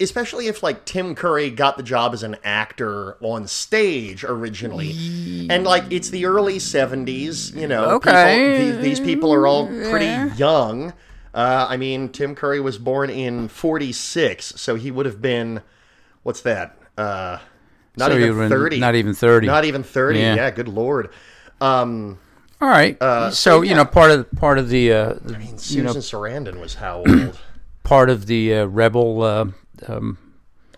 especially 0.00 0.46
if 0.48 0.62
like 0.62 0.84
Tim 0.84 1.14
Curry 1.14 1.50
got 1.50 1.76
the 1.76 1.82
job 1.82 2.14
as 2.14 2.22
an 2.22 2.36
actor 2.44 3.16
on 3.20 3.46
stage 3.46 4.24
originally, 4.24 4.90
and 5.50 5.64
like 5.64 5.84
it's 5.90 6.10
the 6.10 6.26
early 6.26 6.56
'70s. 6.58 7.54
You 7.54 7.68
know, 7.68 7.90
Okay. 7.96 8.56
people, 8.56 8.82
these, 8.82 8.98
these 8.98 9.00
people 9.00 9.32
are 9.32 9.46
all 9.46 9.66
pretty 9.66 10.36
young. 10.36 10.92
Uh, 11.32 11.66
I 11.68 11.76
mean, 11.76 12.10
Tim 12.10 12.34
Curry 12.34 12.60
was 12.60 12.78
born 12.78 13.10
in 13.10 13.48
'46, 13.48 14.54
so 14.56 14.74
he 14.76 14.90
would 14.90 15.06
have 15.06 15.20
been 15.20 15.62
what's 16.22 16.40
that? 16.42 16.76
Uh, 16.96 17.38
not 17.96 18.10
So 18.12 18.18
even 18.18 18.48
thirty. 18.48 18.78
not 18.80 18.94
even 18.94 19.14
30. 19.14 19.46
Not 19.46 19.64
even 19.64 19.82
thirty. 19.82 20.18
Yeah. 20.20 20.34
Yeah, 20.36 20.50
good 20.50 20.68
lord. 20.68 21.10
Um, 21.60 22.18
All 22.60 22.68
right. 22.68 22.96
Uh, 23.00 23.30
so 23.30 23.62
you 23.62 23.74
know, 23.74 23.84
part 23.84 24.10
of 24.10 24.30
part 24.32 24.58
of 24.58 24.68
the, 24.68 24.92
uh, 24.92 25.14
I 25.28 25.38
mean, 25.38 25.52
you 25.52 25.58
Susan 25.58 25.84
know 25.84 25.92
Sarandon 25.94 26.60
was 26.60 26.74
how 26.74 26.98
old? 27.06 27.38
part 27.82 28.10
of 28.10 28.26
the 28.26 28.54
uh, 28.54 28.64
rebel. 28.66 29.22
Um, 29.88 30.18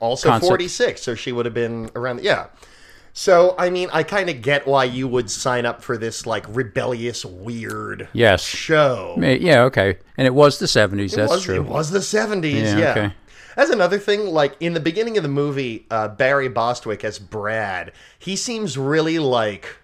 also 0.00 0.28
concept. 0.28 0.48
46 0.48 1.02
so 1.02 1.14
she 1.14 1.32
would 1.32 1.46
have 1.46 1.54
been 1.54 1.90
around 1.96 2.20
yeah 2.22 2.48
so 3.14 3.54
i 3.58 3.70
mean 3.70 3.88
i 3.92 4.02
kind 4.02 4.28
of 4.28 4.42
get 4.42 4.66
why 4.66 4.84
you 4.84 5.08
would 5.08 5.30
sign 5.30 5.64
up 5.64 5.82
for 5.82 5.96
this 5.96 6.26
like 6.26 6.44
rebellious 6.48 7.24
weird 7.24 8.08
yes. 8.12 8.42
show 8.44 9.14
Yeah. 9.18 9.62
Okay. 9.62 9.96
And 10.18 10.26
it 10.26 10.34
was 10.34 10.58
the 10.58 10.68
seventies. 10.68 11.14
it 11.14 11.16
That's 11.16 11.32
was, 11.32 11.44
true. 11.44 11.54
it 11.56 11.64
was 11.64 11.90
the 11.90 12.00
70s 12.00 12.52
Yeah, 12.52 12.78
yeah, 12.78 12.90
okay. 12.90 13.14
As 13.56 13.70
another 13.70 13.98
thing, 13.98 14.26
like 14.26 14.54
in 14.60 14.74
the 14.74 14.80
beginning 14.80 15.16
of 15.16 15.22
the 15.22 15.30
movie, 15.30 15.86
uh, 15.90 16.08
Barry 16.08 16.48
Bostwick 16.48 17.04
as 17.04 17.18
Brad, 17.18 17.90
he 18.18 18.36
seems 18.36 18.76
really 18.76 19.18
like 19.18 19.76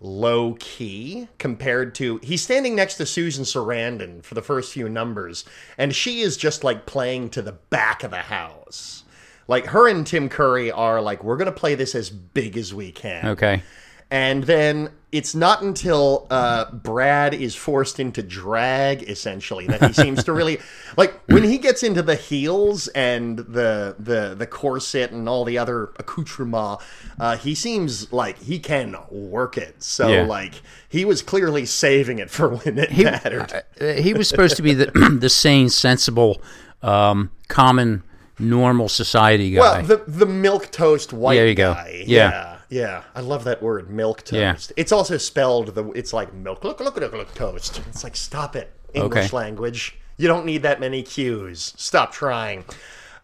low 0.00 0.54
key 0.60 1.28
compared 1.38 1.94
to 1.96 2.18
he's 2.22 2.42
standing 2.42 2.76
next 2.76 2.94
to 2.94 3.06
Susan 3.06 3.44
Sarandon 3.44 4.22
for 4.22 4.34
the 4.34 4.42
first 4.42 4.72
few 4.72 4.88
numbers, 4.88 5.44
and 5.76 5.94
she 5.94 6.20
is 6.20 6.36
just 6.36 6.64
like 6.64 6.86
playing 6.86 7.30
to 7.30 7.42
the 7.42 7.52
back 7.52 8.04
of 8.04 8.10
the 8.10 8.16
house. 8.18 9.04
Like 9.48 9.66
her 9.66 9.88
and 9.88 10.06
Tim 10.06 10.28
Curry 10.28 10.70
are 10.70 11.00
like, 11.00 11.24
we're 11.24 11.36
gonna 11.36 11.52
play 11.52 11.74
this 11.74 11.94
as 11.94 12.10
big 12.10 12.56
as 12.56 12.74
we 12.74 12.92
can. 12.92 13.26
Okay. 13.28 13.62
And 14.10 14.44
then 14.44 14.90
it's 15.12 15.34
not 15.34 15.60
until 15.62 16.26
uh, 16.30 16.70
Brad 16.70 17.34
is 17.34 17.54
forced 17.54 18.00
into 18.00 18.22
drag, 18.22 19.02
essentially, 19.02 19.66
that 19.66 19.82
he 19.84 19.92
seems 19.92 20.24
to 20.24 20.32
really 20.32 20.60
like 20.96 21.18
when 21.26 21.42
he 21.44 21.58
gets 21.58 21.82
into 21.82 22.00
the 22.02 22.14
heels 22.14 22.88
and 22.88 23.38
the 23.38 23.96
the 23.98 24.34
the 24.34 24.46
corset 24.46 25.10
and 25.12 25.28
all 25.28 25.44
the 25.44 25.58
other 25.58 25.92
accoutrement. 25.98 26.80
Uh, 27.20 27.36
he 27.36 27.54
seems 27.54 28.10
like 28.12 28.38
he 28.38 28.58
can 28.58 28.96
work 29.10 29.58
it. 29.58 29.82
So 29.82 30.08
Yeah. 30.08 30.22
like 30.22 30.62
he 30.88 31.04
was 31.04 31.20
clearly 31.20 31.66
saving 31.66 32.18
it 32.18 32.30
for 32.30 32.48
when 32.48 32.78
it 32.78 32.96
mattered. 32.96 33.62
Uh, 33.78 33.92
he 33.94 34.14
was 34.14 34.26
supposed 34.28 34.56
to 34.56 34.62
be 34.62 34.72
the 34.72 34.86
the 35.20 35.28
sane, 35.28 35.68
sensible, 35.68 36.40
um, 36.82 37.30
common, 37.48 38.02
normal 38.38 38.88
society 38.88 39.50
guy. 39.50 39.60
Well, 39.60 39.82
the 39.82 39.96
the 40.06 40.26
milk 40.26 40.70
toast 40.70 41.12
white 41.12 41.34
There 41.34 41.46
you 41.48 41.54
go. 41.54 41.74
guy. 41.74 42.04
Yeah. 42.06 42.30
yeah. 42.30 42.57
Yeah, 42.68 43.04
I 43.14 43.20
love 43.20 43.44
that 43.44 43.62
word, 43.62 43.88
milk 43.88 44.24
toast. 44.24 44.72
Yeah. 44.76 44.80
It's 44.80 44.92
also 44.92 45.16
spelled 45.16 45.74
the. 45.74 45.90
It's 45.92 46.12
like 46.12 46.34
milk. 46.34 46.64
Look, 46.64 46.80
look, 46.80 46.96
look, 46.96 47.12
look, 47.12 47.34
toast. 47.34 47.80
It's 47.88 48.04
like 48.04 48.14
stop 48.16 48.54
it, 48.56 48.72
English 48.92 49.26
Okay. 49.26 49.36
language. 49.36 49.98
You 50.18 50.28
don't 50.28 50.44
need 50.44 50.62
that 50.62 50.80
many 50.80 51.02
cues. 51.02 51.72
Stop 51.76 52.12
trying. 52.12 52.64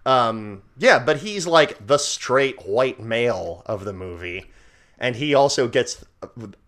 Um, 0.07 0.63
yeah, 0.79 0.99
but 0.99 1.19
he's 1.19 1.47
like 1.47 1.87
the 1.87 1.99
straight 1.99 2.67
white 2.67 3.01
male 3.01 3.63
of 3.67 3.85
the 3.85 3.93
movie, 3.93 4.51
and 4.99 5.17
he 5.17 5.35
also 5.35 5.67
gets 5.69 6.05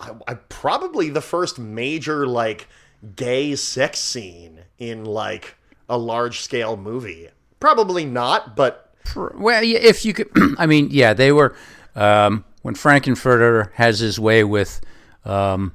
I, 0.00 0.12
I, 0.26 0.34
probably 0.34 1.10
the 1.10 1.20
first 1.20 1.58
major 1.58 2.26
like 2.26 2.66
gay 3.14 3.54
sex 3.56 4.00
scene 4.00 4.60
in 4.78 5.04
like 5.04 5.54
a 5.88 5.96
large 5.98 6.40
scale 6.40 6.76
movie. 6.76 7.28
Probably 7.60 8.04
not, 8.04 8.56
but 8.56 8.94
Well, 9.14 9.62
if 9.64 10.04
you 10.04 10.12
could, 10.12 10.28
I 10.58 10.66
mean, 10.66 10.88
yeah, 10.90 11.12
they 11.14 11.30
were 11.32 11.54
um, 11.94 12.44
when 12.66 12.74
Frank-N-Furter 12.74 13.70
has 13.74 14.00
his 14.00 14.18
way 14.18 14.42
with, 14.42 14.80
um, 15.24 15.70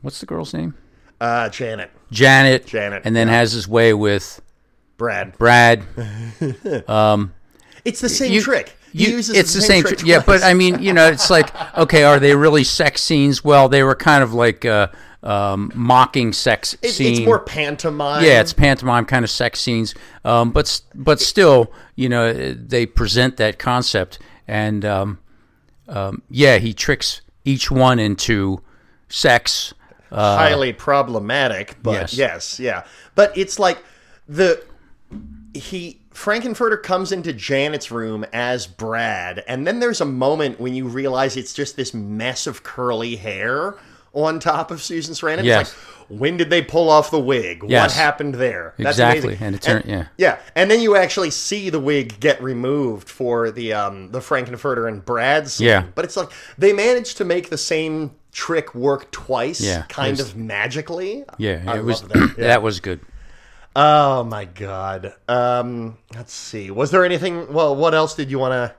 what's 0.00 0.20
the 0.20 0.26
girl's 0.26 0.54
name? 0.54 0.74
uh, 1.20 1.48
Janet, 1.48 1.90
Janet. 2.12 2.66
Janet, 2.66 3.02
and 3.04 3.16
then 3.16 3.26
yeah. 3.26 3.34
has 3.34 3.50
his 3.50 3.66
way 3.66 3.92
with 3.92 4.40
Brad. 4.96 5.36
Brad. 5.38 5.82
Um, 6.88 7.34
it's 7.84 8.00
the 8.00 8.08
same 8.08 8.30
You- 8.32 8.42
trick. 8.42 8.76
You- 8.92 9.18
it's 9.18 9.54
the 9.54 9.60
same, 9.60 9.82
trick 9.82 9.98
tr- 9.98 10.06
yeah. 10.06 10.22
But. 10.24 10.44
I 10.44 10.54
mean, 10.54 10.80
you 10.80 10.92
know, 10.92 11.08
it's 11.08 11.30
like, 11.30 11.50
okay, 11.78 12.04
are 12.04 12.20
they 12.20 12.36
really 12.36 12.62
sex 12.62 13.02
scenes? 13.02 13.42
Well, 13.42 13.68
they 13.68 13.82
were 13.82 13.96
kind 13.96 14.22
of 14.22 14.32
like 14.32 14.64
uh, 14.64 14.86
um, 15.24 15.72
mocking 15.74 16.32
sex 16.32 16.76
It- 16.80 16.92
scene. 16.92 17.14
it's 17.14 17.26
more 17.26 17.40
pantomime. 17.40 18.22
Yeah, 18.24 18.40
it's 18.40 18.52
pantomime 18.52 19.04
kind 19.04 19.24
of 19.24 19.30
sex 19.30 19.60
scenes, 19.60 19.96
um, 20.24 20.52
but 20.52 20.80
but 20.94 21.20
still, 21.20 21.72
you 21.96 22.08
know, 22.08 22.32
they 22.52 22.86
present 22.86 23.36
that 23.38 23.58
concept, 23.58 24.20
and 24.46 24.84
um, 24.84 25.18
um, 25.88 26.22
yeah, 26.30 26.58
he 26.58 26.72
tricks 26.74 27.20
each 27.44 27.70
one 27.70 27.98
into 27.98 28.60
sex. 29.08 29.74
highly 30.10 30.72
problematic, 30.72 31.76
but 31.82 31.92
yes. 31.92 32.14
yes. 32.14 32.60
yeah. 32.60 32.84
But 33.14 33.36
it's 33.36 33.58
like 33.58 33.78
the 34.28 34.62
he 35.52 36.00
Frank-N-Furter 36.10 36.80
comes 36.82 37.10
into 37.10 37.32
Janet's 37.32 37.90
room 37.90 38.24
as 38.32 38.66
Brad, 38.66 39.42
and 39.48 39.66
then 39.66 39.80
there's 39.80 40.00
a 40.00 40.06
moment 40.06 40.60
when 40.60 40.74
you 40.74 40.86
realize 40.86 41.36
it's 41.36 41.52
just 41.52 41.76
this 41.76 41.92
mess 41.92 42.46
of 42.46 42.62
curly 42.62 43.16
hair 43.16 43.76
on 44.14 44.40
top 44.40 44.70
of 44.70 44.82
Susan 44.82 45.14
Sarandon. 45.14 45.44
Yes. 45.44 45.68
It's 45.72 45.76
like, 45.78 46.20
when 46.20 46.36
did 46.36 46.50
they 46.50 46.60
pull 46.62 46.90
off 46.90 47.10
the 47.10 47.18
wig? 47.18 47.62
What 47.62 47.90
happened 47.92 48.34
there? 48.34 48.74
Exactly, 48.78 49.30
amazing. 49.34 49.46
and 49.46 49.54
it 49.54 49.62
turned- 49.62 49.84
yeah. 49.86 50.06
Yeah, 50.18 50.38
and 50.54 50.70
then 50.70 50.80
you 50.80 50.96
actually 50.96 51.30
see 51.30 51.70
the 51.70 51.80
wig 51.80 52.20
get 52.20 52.42
removed 52.42 53.08
for 53.08 53.50
the 53.50 53.72
um 53.72 54.10
the 54.10 54.20
Frank-N-Furter 54.20 54.86
and 54.88 55.04
Brad 55.04 55.48
scene. 55.48 55.66
Yeah. 55.68 55.84
But 55.94 56.04
it's 56.04 56.16
like 56.16 56.28
they 56.58 56.72
managed 56.72 57.16
to 57.18 57.24
make 57.24 57.48
the 57.50 57.56
same 57.58 58.10
trick 58.32 58.74
work 58.74 59.10
twice, 59.12 59.60
Yeah, 59.60 59.84
kind 59.88 60.18
was- 60.18 60.28
of 60.30 60.36
magically. 60.36 61.24
Yeah, 61.38 61.62
I 61.66 61.78
it 61.78 61.84
was 61.84 62.02
that. 62.02 62.34
Yeah. 62.38 62.48
that 62.48 62.62
was 62.62 62.80
good. 62.80 63.00
Oh 63.76 64.22
my 64.24 64.44
god. 64.44 65.14
Um, 65.26 65.98
let's 66.14 66.32
see. 66.32 66.70
Was 66.70 66.90
there 66.90 67.04
anything? 67.04 67.52
Well, 67.52 67.74
what 67.74 67.94
else 67.94 68.14
did 68.14 68.30
you 68.30 68.38
want 68.38 68.52
to 68.52 68.74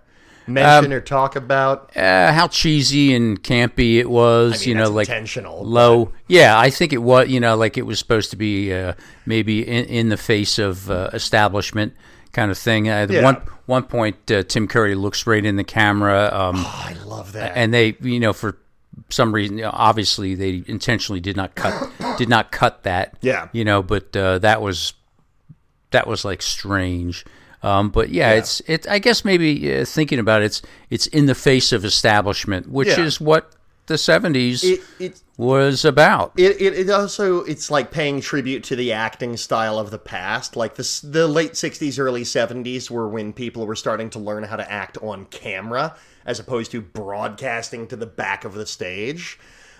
mention 0.47 0.91
Um, 0.91 0.97
or 0.97 1.01
talk 1.01 1.35
about? 1.35 1.95
Uh, 1.95 2.31
how 2.33 2.47
cheesy 2.47 3.13
and 3.15 3.41
campy 3.43 3.95
it 3.97 4.09
was, 4.09 4.53
I 4.53 4.57
mean, 4.59 4.69
you 4.69 4.75
know, 4.83 4.89
like 4.89 5.07
intentional, 5.07 5.63
low. 5.65 6.11
Yeah, 6.27 6.57
I 6.59 6.69
think 6.69 6.93
it 6.93 6.99
was, 7.01 7.27
you 7.29 7.39
know, 7.39 7.55
like 7.55 7.77
it 7.77 7.83
was 7.85 7.99
supposed 7.99 8.29
to 8.31 8.35
be 8.35 8.73
uh, 8.73 8.93
maybe 9.25 9.67
in, 9.67 9.85
in 9.85 10.09
the 10.09 10.17
face 10.17 10.59
of 10.59 10.89
uh, 10.91 11.09
establishment 11.13 11.93
kind 12.33 12.51
of 12.51 12.57
thing. 12.57 12.89
Uh, 12.89 13.07
Yeah. 13.09 13.23
One 13.23 13.41
one 13.65 13.83
point, 13.83 14.29
uh, 14.31 14.43
Tim 14.43 14.67
Curry 14.67 14.93
looks 14.93 15.25
right 15.25 15.43
in 15.43 15.55
the 15.55 15.63
camera, 15.63 16.29
um, 16.31 16.55
Oh, 16.57 16.83
I 16.85 16.93
love 17.05 17.31
that. 17.33 17.53
and 17.57 17.73
they, 17.73 17.95
you 18.01 18.19
know, 18.19 18.31
for 18.33 18.57
some 19.09 19.33
reason, 19.33 19.63
obviously 19.63 20.35
they 20.35 20.63
intentionally 20.67 21.19
did 21.19 21.35
not 21.35 21.55
cut 21.55 21.89
did 22.17 22.29
not 22.29 22.51
cut 22.51 22.83
that. 22.83 23.17
Yeah. 23.21 23.47
you 23.53 23.65
know, 23.65 23.81
but 23.81 24.15
uh, 24.15 24.37
that 24.39 24.61
was 24.61 24.93
that 25.91 26.07
was 26.07 26.23
like 26.25 26.41
strange. 26.41 27.25
Um, 27.65 27.89
but 27.89 28.09
yeah, 28.09 28.33
it's 28.33 28.61
it. 28.67 28.87
I 28.87 28.99
guess 28.99 29.25
maybe 29.25 29.75
uh, 29.75 29.85
thinking 29.85 30.19
about 30.19 30.43
it, 30.43 30.45
it's 30.45 30.61
it's 30.91 31.07
in 31.07 31.25
the 31.25 31.33
face 31.33 31.71
of 31.71 31.83
establishment, 31.83 32.69
which 32.69 32.89
Yeah. 32.89 33.01
is 33.01 33.19
what 33.19 33.51
the 33.87 33.95
'70s 33.95 34.63
it, 34.63 34.81
it 34.99 35.21
was 35.37 35.83
about. 35.83 36.33
It, 36.37 36.61
it, 36.61 36.73
it 36.77 36.89
also 36.91 37.43
it's 37.43 37.71
like 37.71 37.89
paying 37.89 38.21
tribute 38.21 38.63
to 38.65 38.75
the 38.75 38.91
acting 38.93 39.35
style 39.35 39.79
of 39.79 39.89
the 39.89 39.97
past 39.97 40.55
like 40.55 40.75
this 40.75 41.01
the 41.01 41.27
late 41.27 41.53
60s 41.53 41.99
early 41.99 42.23
70s 42.23 42.89
were 42.89 43.07
when 43.07 43.33
people 43.33 43.65
were 43.65 43.75
starting 43.75 44.09
to 44.11 44.19
learn 44.19 44.43
how 44.43 44.55
to 44.55 44.71
act 44.71 44.97
on 45.01 45.25
camera 45.25 45.95
as 46.25 46.39
opposed 46.39 46.71
to 46.71 46.81
broadcasting 46.81 47.87
to 47.87 47.95
the 47.95 48.05
back 48.05 48.45
of 48.45 48.53
the 48.53 48.65
stage 48.65 49.37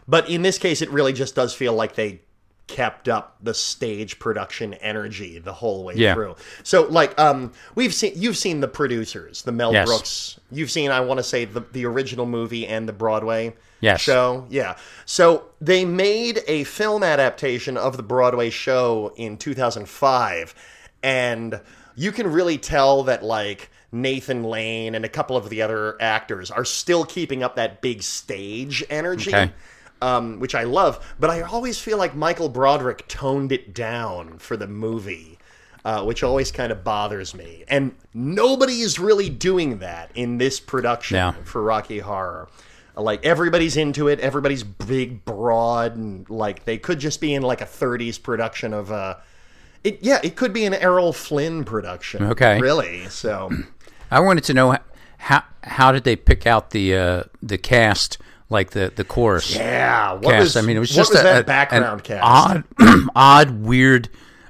but 0.07 0.29
in 0.29 0.41
this 0.41 0.57
case 0.57 0.81
it 0.81 0.89
really 0.89 1.13
just 1.13 1.33
does 1.35 1.53
feel 1.53 1.73
like 1.73 1.95
they 1.95 2.21
kept 2.67 3.07
up 3.07 3.37
the 3.43 3.53
stage 3.53 4.17
production 4.17 4.73
energy 4.75 5.37
the 5.37 5.53
whole 5.53 5.83
way 5.83 5.93
Yeah. 5.95 6.15
through 6.15 6.35
so 6.63 6.83
like 6.87 7.17
um 7.19 7.51
we've 7.75 7.93
seen 7.93 8.13
you've 8.15 8.37
seen 8.37 8.59
the 8.59 8.67
producers 8.67 9.43
the 9.43 9.51
mel 9.51 9.71
Yes. 9.71 9.85
brooks 9.87 10.39
you've 10.51 10.71
seen 10.71 10.89
i 10.89 10.99
want 10.99 11.19
to 11.19 11.23
say 11.23 11.45
the, 11.45 11.61
the 11.73 11.85
original 11.85 12.25
movie 12.25 12.65
and 12.65 12.89
the 12.89 12.93
broadway 12.93 13.53
Yes. 13.81 14.01
show 14.01 14.47
yeah. 14.49 14.77
So 15.05 15.43
they 15.61 15.85
made 15.85 16.41
a 16.47 16.63
film 16.63 17.03
adaptation 17.03 17.77
of 17.77 17.97
the 17.97 18.03
Broadway 18.03 18.49
show 18.49 19.13
in 19.15 19.37
2005, 19.37 20.55
and 21.03 21.61
you 21.95 22.11
can 22.11 22.31
really 22.31 22.57
tell 22.57 23.03
that 23.03 23.21
like 23.23 23.69
Nathan 23.91 24.43
Lane 24.43 24.95
and 24.95 25.05
a 25.05 25.09
couple 25.09 25.37
of 25.37 25.49
the 25.49 25.61
other 25.61 26.01
actors 26.01 26.49
are 26.49 26.65
still 26.65 27.05
keeping 27.05 27.43
up 27.43 27.57
that 27.57 27.81
big 27.81 28.01
stage 28.01 28.83
energy. 28.89 29.29
Okay. 29.29 29.51
Um, 30.01 30.39
which 30.39 30.53
I 30.53 30.63
love, 30.63 31.15
but 31.19 31.29
I 31.29 31.41
always 31.41 31.79
feel 31.79 31.97
like 31.97 32.15
Michael 32.15 32.49
Broderick 32.49 33.07
toned 33.07 33.51
it 33.51 33.73
down 33.73 34.37
for 34.39 34.57
the 34.57 34.67
movie, 34.67 35.39
uh, 35.85 36.03
which 36.03 36.21
always 36.21 36.51
kind 36.51 36.71
of 36.71 36.83
bothers 36.83 37.33
me. 37.33 37.63
And 37.69 37.95
nobody 38.13 38.81
is 38.81 38.99
really 38.99 39.29
doing 39.29 39.79
that 39.79 40.11
in 40.13 40.37
this 40.37 40.59
production 40.59 41.15
Yeah. 41.15 41.31
for 41.45 41.63
Rocky 41.63 41.99
Horror. 41.99 42.49
Like 42.97 43.25
everybody's 43.25 43.77
into 43.77 44.07
it. 44.09 44.19
Everybody's 44.19 44.63
big, 44.63 45.23
broad, 45.25 45.95
and 45.95 46.29
like 46.29 46.65
they 46.65 46.77
could 46.77 46.99
just 46.99 47.19
be 47.21 47.33
in 47.33 47.41
like 47.41 47.61
a 47.61 47.65
'30s 47.65 48.21
production 48.21 48.73
of 48.73 48.91
uh 48.91 49.15
It 49.83 49.99
yeah, 50.01 50.19
it 50.23 50.35
could 50.35 50.51
be 50.53 50.65
an 50.65 50.73
Errol 50.73 51.13
Flynn 51.13 51.63
production. 51.63 52.23
Okay. 52.25 52.59
really. 52.59 53.07
So 53.09 53.49
I 54.11 54.19
wanted 54.19 54.43
to 54.45 54.53
know 54.53 54.77
how 55.17 55.43
how 55.63 55.91
did 55.91 56.03
they 56.03 56.15
pick 56.15 56.45
out 56.45 56.71
the 56.71 56.95
uh, 56.95 57.23
the 57.41 57.57
cast, 57.57 58.17
like 58.49 58.71
the 58.71 58.91
the 58.95 59.03
chorus 59.03 59.55
yeah, 59.55 60.13
what 60.13 60.31
cast? 60.33 60.39
was 60.43 60.57
I 60.57 60.61
mean, 60.61 60.77
it 60.77 60.79
was 60.79 60.89
just 60.89 61.11
was 61.11 61.19
a, 61.19 61.23
that 61.23 61.41
a- 61.41 61.43
background 61.45 62.03
cast. 62.03 62.23
odd, 62.23 62.63
odd, 63.15 63.51
weird 63.65 64.09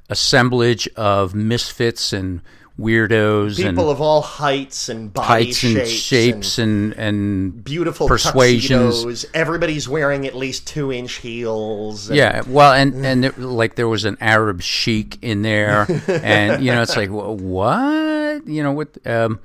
assemblage 0.10 0.88
of 0.96 1.34
misfits 1.34 2.14
and 2.14 2.42
weirdos 2.80 3.56
People 3.56 3.70
and 3.70 3.80
of 3.80 4.02
all 4.02 4.22
heights 4.22 4.90
and 4.90 5.14
body 5.14 5.46
heights 5.46 5.64
and 5.64 5.76
shapes, 5.78 5.90
shapes 5.92 6.58
and 6.60 6.92
and, 6.94 7.64
beautiful 7.64 8.06
persuasions. 8.06 8.96
tuxedos. 9.04 9.26
Everybody's 9.34 9.88
wearing 9.88 10.28
at 10.28 10.36
least 10.36 10.68
two 10.68 10.92
inch 10.92 11.14
heels. 11.14 12.10
and- 12.10 12.18
Yeah, 12.18 12.42
well, 12.48 12.74
and 12.74 13.06
and 13.06 13.38
like 13.38 13.76
there 13.76 13.88
was 13.88 14.04
an 14.04 14.18
Arab 14.20 14.62
sheik 14.62 15.18
in 15.22 15.42
there, 15.42 15.88
and 16.10 16.64
you 16.64 16.72
know 16.72 16.82
it's 16.82 16.98
like 16.98 17.10
what 17.10 18.46
you 18.46 18.62
know 18.62 18.74
what, 18.74 18.90
um, 19.08 19.40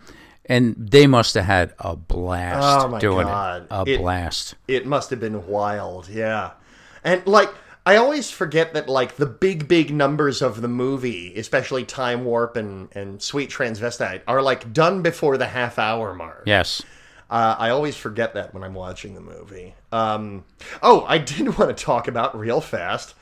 and 0.47 0.75
they 0.79 1.07
must 1.07 1.35
have 1.35 1.45
had 1.45 1.75
a 1.79 1.97
blast 1.97 2.85
Oh, 2.85 2.89
my 2.89 2.99
doing 2.99 3.27
God. 3.27 3.63
it, 3.63 3.69
a 3.71 3.85
It- 3.95 3.99
blast. 4.01 4.55
It 4.69 4.87
must 4.87 5.11
have 5.11 5.21
been 5.21 5.47
wild, 5.47 6.09
yeah. 6.09 6.53
And 7.05 7.27
like 7.27 7.51
I 7.87 7.97
always 7.97 8.31
forget 8.31 8.75
that 8.75 8.89
like 8.89 9.17
the 9.17 9.27
big 9.27 9.67
big 9.67 9.91
numbers 9.93 10.43
of 10.43 10.61
the 10.61 10.69
movie, 10.69 11.35
especially 11.37 11.85
Time 11.85 12.25
Warp 12.25 12.57
and 12.57 12.89
and 12.93 13.23
Sweet 13.23 13.51
Transvestite, 13.51 14.23
are 14.29 14.43
like 14.43 14.73
done 14.73 15.03
before 15.03 15.37
the 15.39 15.47
half 15.47 15.79
hour 15.79 16.13
mark. 16.15 16.43
Yes, 16.47 16.83
Uh, 17.31 17.55
I 17.59 17.71
always 17.71 17.97
forget 17.97 18.35
that 18.35 18.53
when 18.53 18.63
I'm 18.65 18.75
watching 18.75 19.15
the 19.15 19.21
movie. 19.21 19.75
Um, 19.93 20.45
oh, 20.83 21.05
I 21.09 21.19
did 21.19 21.57
want 21.59 21.75
to 21.77 21.85
talk 21.85 22.07
about 22.09 22.39
real 22.39 22.61
fast 22.61 23.15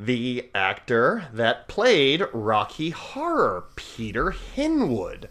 the 0.00 0.50
actor 0.54 1.28
that 1.32 1.68
played 1.68 2.24
Rocky 2.32 2.90
Horror, 2.90 3.64
Peter 3.76 4.32
Hinwood. 4.32 5.28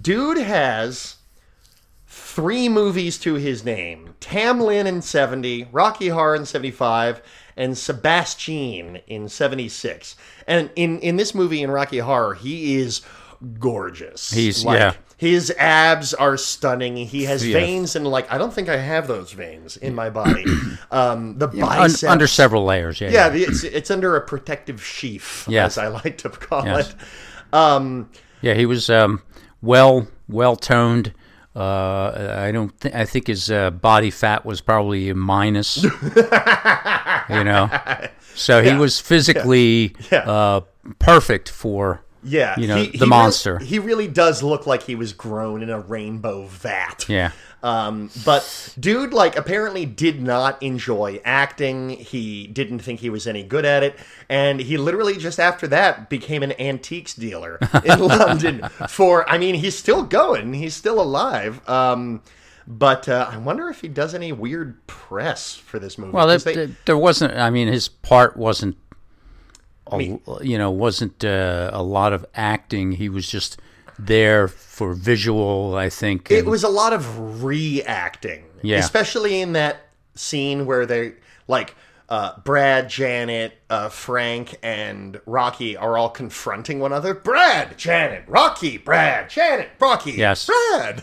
Dude 0.00 0.38
has 0.38 1.16
three 2.06 2.68
movies 2.68 3.18
to 3.18 3.34
his 3.34 3.64
name 3.64 4.14
Tam 4.20 4.60
Lin 4.60 4.86
in 4.86 5.02
70, 5.02 5.68
Rocky 5.72 6.08
Horror 6.08 6.36
in 6.36 6.46
75, 6.46 7.20
and 7.56 7.76
Sebastian 7.76 8.96
in 9.06 9.28
76. 9.28 10.16
And 10.46 10.70
in, 10.76 10.98
in 11.00 11.16
this 11.16 11.34
movie, 11.34 11.62
in 11.62 11.70
Rocky 11.70 11.98
Horror, 11.98 12.34
he 12.34 12.76
is 12.76 13.02
gorgeous. 13.58 14.30
He's- 14.30 14.64
yeah. 14.64 14.94
His 15.18 15.52
abs 15.56 16.14
are 16.14 16.36
stunning. 16.36 16.96
He 16.96 17.24
has 17.26 17.46
Yeah. 17.46 17.60
veins 17.60 17.94
and 17.94 18.04
like 18.08 18.28
I 18.32 18.38
don't 18.38 18.52
think 18.52 18.68
I 18.68 18.76
have 18.76 19.06
those 19.06 19.30
veins 19.30 19.76
in 19.76 19.94
my 19.94 20.10
body. 20.10 20.44
um, 20.90 21.38
the 21.38 21.46
Un- 21.48 21.60
biceps 21.60 22.02
under 22.02 22.26
several 22.26 22.64
layers. 22.64 23.00
Yeah. 23.00 23.10
yeah, 23.10 23.28
the, 23.28 23.42
it's 23.42 23.62
it's 23.62 23.88
under 23.92 24.16
a 24.16 24.20
protective 24.20 24.84
sheath, 24.84 25.46
Yes. 25.48 25.78
as 25.78 25.84
I 25.84 25.86
like 25.88 26.18
to 26.18 26.28
call 26.28 26.64
Yes. 26.64 26.90
it. 26.90 26.96
Um, 27.54 28.10
Yeah, 28.40 28.54
he 28.54 28.66
was 28.66 28.90
um, 28.90 29.22
well 29.62 30.06
well 30.28 30.56
toned. 30.56 31.14
Uh, 31.54 32.34
I 32.38 32.50
don't. 32.50 32.78
Th- 32.80 32.94
I 32.94 33.04
think 33.04 33.26
his 33.26 33.50
uh, 33.50 33.70
body 33.70 34.10
fat 34.10 34.44
was 34.46 34.60
probably 34.62 35.10
a 35.10 35.14
minus. 35.14 35.82
you 35.82 37.44
know, 37.44 37.68
so 38.34 38.62
he 38.62 38.72
was 38.74 38.98
physically 39.00 39.94
Yeah. 40.10 40.18
Uh, 40.20 40.60
perfect 40.98 41.48
for. 41.48 42.02
Yeah, 42.22 42.58
You 42.58 42.66
know, 42.68 42.76
he- 42.76 42.86
the 42.86 42.90
he 42.92 42.98
really- 42.98 43.08
monster. 43.08 43.58
he 43.58 43.78
really 43.78 44.08
does 44.08 44.42
look 44.42 44.66
like 44.66 44.82
he 44.84 44.94
was 44.94 45.12
grown 45.12 45.62
in 45.62 45.70
a 45.70 45.80
rainbow 45.80 46.46
vat. 46.46 47.06
Yeah. 47.08 47.30
Um, 47.64 48.10
but 48.24 48.74
dude, 48.80 49.12
like, 49.12 49.36
apparently 49.36 49.86
did 49.86 50.20
not 50.20 50.60
enjoy 50.62 51.20
acting. 51.24 51.90
He 51.90 52.48
didn't 52.48 52.80
think 52.80 52.98
he 52.98 53.08
was 53.08 53.26
any 53.28 53.44
good 53.44 53.64
at 53.64 53.84
it, 53.84 53.96
and 54.28 54.58
he 54.58 54.76
literally 54.76 55.16
just 55.16 55.38
after 55.38 55.68
that 55.68 56.10
became 56.10 56.42
an 56.42 56.58
antiques 56.60 57.14
dealer 57.14 57.60
in 57.84 58.00
London. 58.00 58.68
For 58.88 59.28
I 59.30 59.38
mean, 59.38 59.54
he's 59.54 59.78
still 59.78 60.02
going. 60.02 60.54
He's 60.54 60.74
still 60.74 61.00
alive. 61.00 61.60
Um, 61.68 62.22
but 62.66 63.08
uh, 63.08 63.28
I 63.30 63.36
wonder 63.38 63.68
if 63.68 63.80
he 63.80 63.86
does 63.88 64.12
any 64.14 64.32
weird 64.32 64.84
press 64.88 65.54
for 65.54 65.78
this 65.78 65.98
movie. 65.98 66.12
Well, 66.12 66.26
there, 66.26 66.38
they- 66.38 66.74
there 66.84 66.98
wasn't. 66.98 67.34
I 67.36 67.50
mean, 67.50 67.68
his 67.68 67.88
part 67.88 68.36
wasn't. 68.36 68.76
A, 69.90 70.18
you 70.42 70.58
know, 70.58 70.70
wasn't 70.70 71.24
uh, 71.24 71.70
a 71.72 71.82
lot 71.82 72.12
of 72.12 72.24
acting. 72.34 72.92
He 72.92 73.08
was 73.08 73.28
just 73.28 73.60
there 73.98 74.48
for 74.48 74.94
visual. 74.94 75.74
I 75.76 75.88
think. 75.88 76.30
It 76.30 76.46
was 76.46 76.62
a 76.64 76.68
lot 76.68 76.92
of 76.92 77.42
reacting. 77.42 78.44
Yeah. 78.62 78.78
Especially 78.78 79.40
in 79.40 79.54
that 79.54 79.88
scene 80.14 80.66
where 80.66 80.86
they, 80.86 81.14
like, 81.48 81.74
uh, 82.08 82.38
Brad, 82.44 82.88
Janet, 82.88 83.58
uh, 83.70 83.88
Frank, 83.88 84.56
and 84.62 85.20
Rocky 85.26 85.76
are 85.76 85.96
all 85.96 86.10
confronting 86.10 86.78
one 86.78 86.92
another. 86.92 87.14
Brad, 87.14 87.76
Janet, 87.78 88.24
Rocky, 88.28 88.76
Brad, 88.78 89.30
Janet, 89.30 89.70
Rocky, 89.80 90.12
Yes. 90.12 90.46
Brad. 90.46 91.02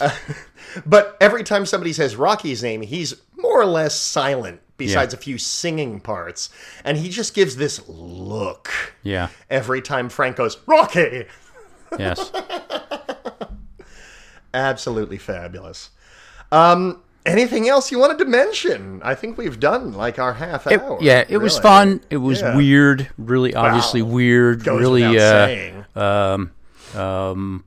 Uh, 0.00 0.16
but 0.86 1.16
every 1.20 1.42
time 1.42 1.66
somebody 1.66 1.92
says 1.92 2.16
Rocky's 2.16 2.62
name, 2.62 2.82
he's 2.82 3.14
more 3.36 3.60
or 3.60 3.66
less 3.66 3.98
silent, 3.98 4.60
besides 4.76 5.14
a 5.14 5.16
few 5.16 5.38
singing 5.38 6.00
parts. 6.00 6.50
And 6.84 6.96
he 6.98 7.08
just 7.08 7.34
gives 7.34 7.56
this 7.56 7.86
look 7.88 8.70
Yeah. 9.02 9.28
every 9.50 9.80
time 9.82 10.08
Frank 10.08 10.36
goes, 10.36 10.58
Rocky! 10.66 11.26
Yes. 11.98 12.30
Absolutely 14.54 15.18
fabulous. 15.18 15.90
Um, 16.50 17.02
anything 17.26 17.68
else 17.68 17.90
you 17.92 17.98
wanted 17.98 18.18
to 18.18 18.24
mention? 18.24 19.00
I 19.04 19.14
think 19.14 19.36
we've 19.36 19.60
done 19.60 19.92
like 19.92 20.18
our 20.18 20.32
half 20.34 20.66
It- 20.66 20.80
hour. 20.80 20.98
yeah, 21.00 21.24
it 21.28 21.38
was 21.38 21.58
fun. 21.58 22.00
It 22.10 22.16
was 22.18 22.40
Yeah. 22.40 22.56
weird, 22.56 23.08
really 23.18 23.54
obviously 23.54 24.02
Wow. 24.02 24.10
weird, 24.14 24.64
Goes 24.64 24.80
really 24.80 25.04
uh, 25.04 25.10
saying. 25.20 25.84
um, 25.94 26.50
um, 26.94 27.64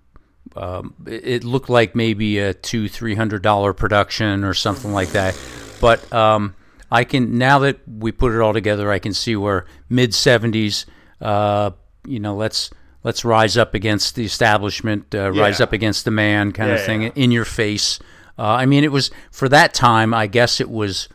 um, 0.55 0.93
it 1.05 1.27
it 1.27 1.43
looked 1.43 1.69
like 1.69 1.95
maybe 1.95 2.39
a 2.39 2.53
two, 2.53 2.87
three 2.89 3.13
hundred 3.15 3.43
dollar 3.43 3.71
production 3.73 4.43
or 4.43 4.53
something 4.55 4.91
like 4.93 5.09
that. 5.09 5.37
But 5.79 6.11
um, 6.11 6.55
I 6.91 7.03
can 7.03 7.37
now 7.37 7.59
that 7.59 7.79
we 7.87 8.11
put 8.11 8.33
it 8.33 8.41
all 8.41 8.53
together, 8.53 8.91
I 8.91 8.99
can 8.99 9.13
see 9.13 9.35
where 9.35 9.65
mid 9.89 10.13
seventies. 10.13 10.85
Uh, 11.21 11.71
you 12.05 12.19
know, 12.19 12.35
let's 12.35 12.69
let's 13.03 13.23
rise 13.25 13.57
up 13.57 13.73
against 13.73 14.15
the 14.15 14.25
establishment, 14.25 15.13
uh, 15.13 15.31
rise 15.31 15.61
up 15.61 15.73
against 15.73 16.05
the 16.05 16.11
man, 16.11 16.51
kind 16.51 16.71
of 16.71 16.83
thing, 16.83 17.03
yeah. 17.03 17.11
in 17.15 17.31
your 17.31 17.45
face. 17.45 17.99
Uh, 18.37 18.43
I 18.43 18.65
mean, 18.65 18.83
it 18.83 18.91
was 18.91 19.11
for 19.31 19.49
that 19.49 19.73
time. 19.73 20.13
I 20.13 20.27
guess 20.27 20.61
it 20.61 20.69
was 20.69 21.09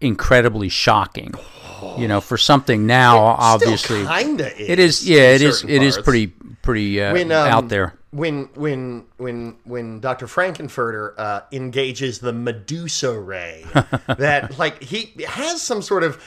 incredibly 0.00 0.68
shocking. 0.68 1.34
You 1.98 2.08
know, 2.08 2.20
for 2.20 2.38
something 2.38 2.86
now, 2.86 3.18
obviously, 3.18 4.06
kinda 4.06 4.56
is. 4.56 4.68
it 4.68 4.78
is. 4.78 5.08
Yeah, 5.08 5.34
it 5.34 5.42
is. 5.42 5.58
certain 5.58 5.70
It 5.76 5.82
is 5.82 5.98
pretty 5.98 6.28
pretty 6.62 7.02
uh, 7.02 7.12
When, 7.12 7.32
um, 7.32 7.48
out 7.48 7.68
there. 7.68 7.94
When 8.12 8.50
when 8.54 9.06
when 9.16 9.56
when 9.64 10.00
Dr. 10.00 10.26
Frank-N-Furter 10.26 11.14
uh, 11.16 11.40
engages 11.50 12.18
the 12.18 12.32
Medusa 12.32 13.18
ray, 13.18 13.64
that 14.06 14.58
like 14.58 14.82
he 14.82 15.14
has 15.26 15.62
some 15.62 15.80
sort 15.80 16.04
of 16.04 16.22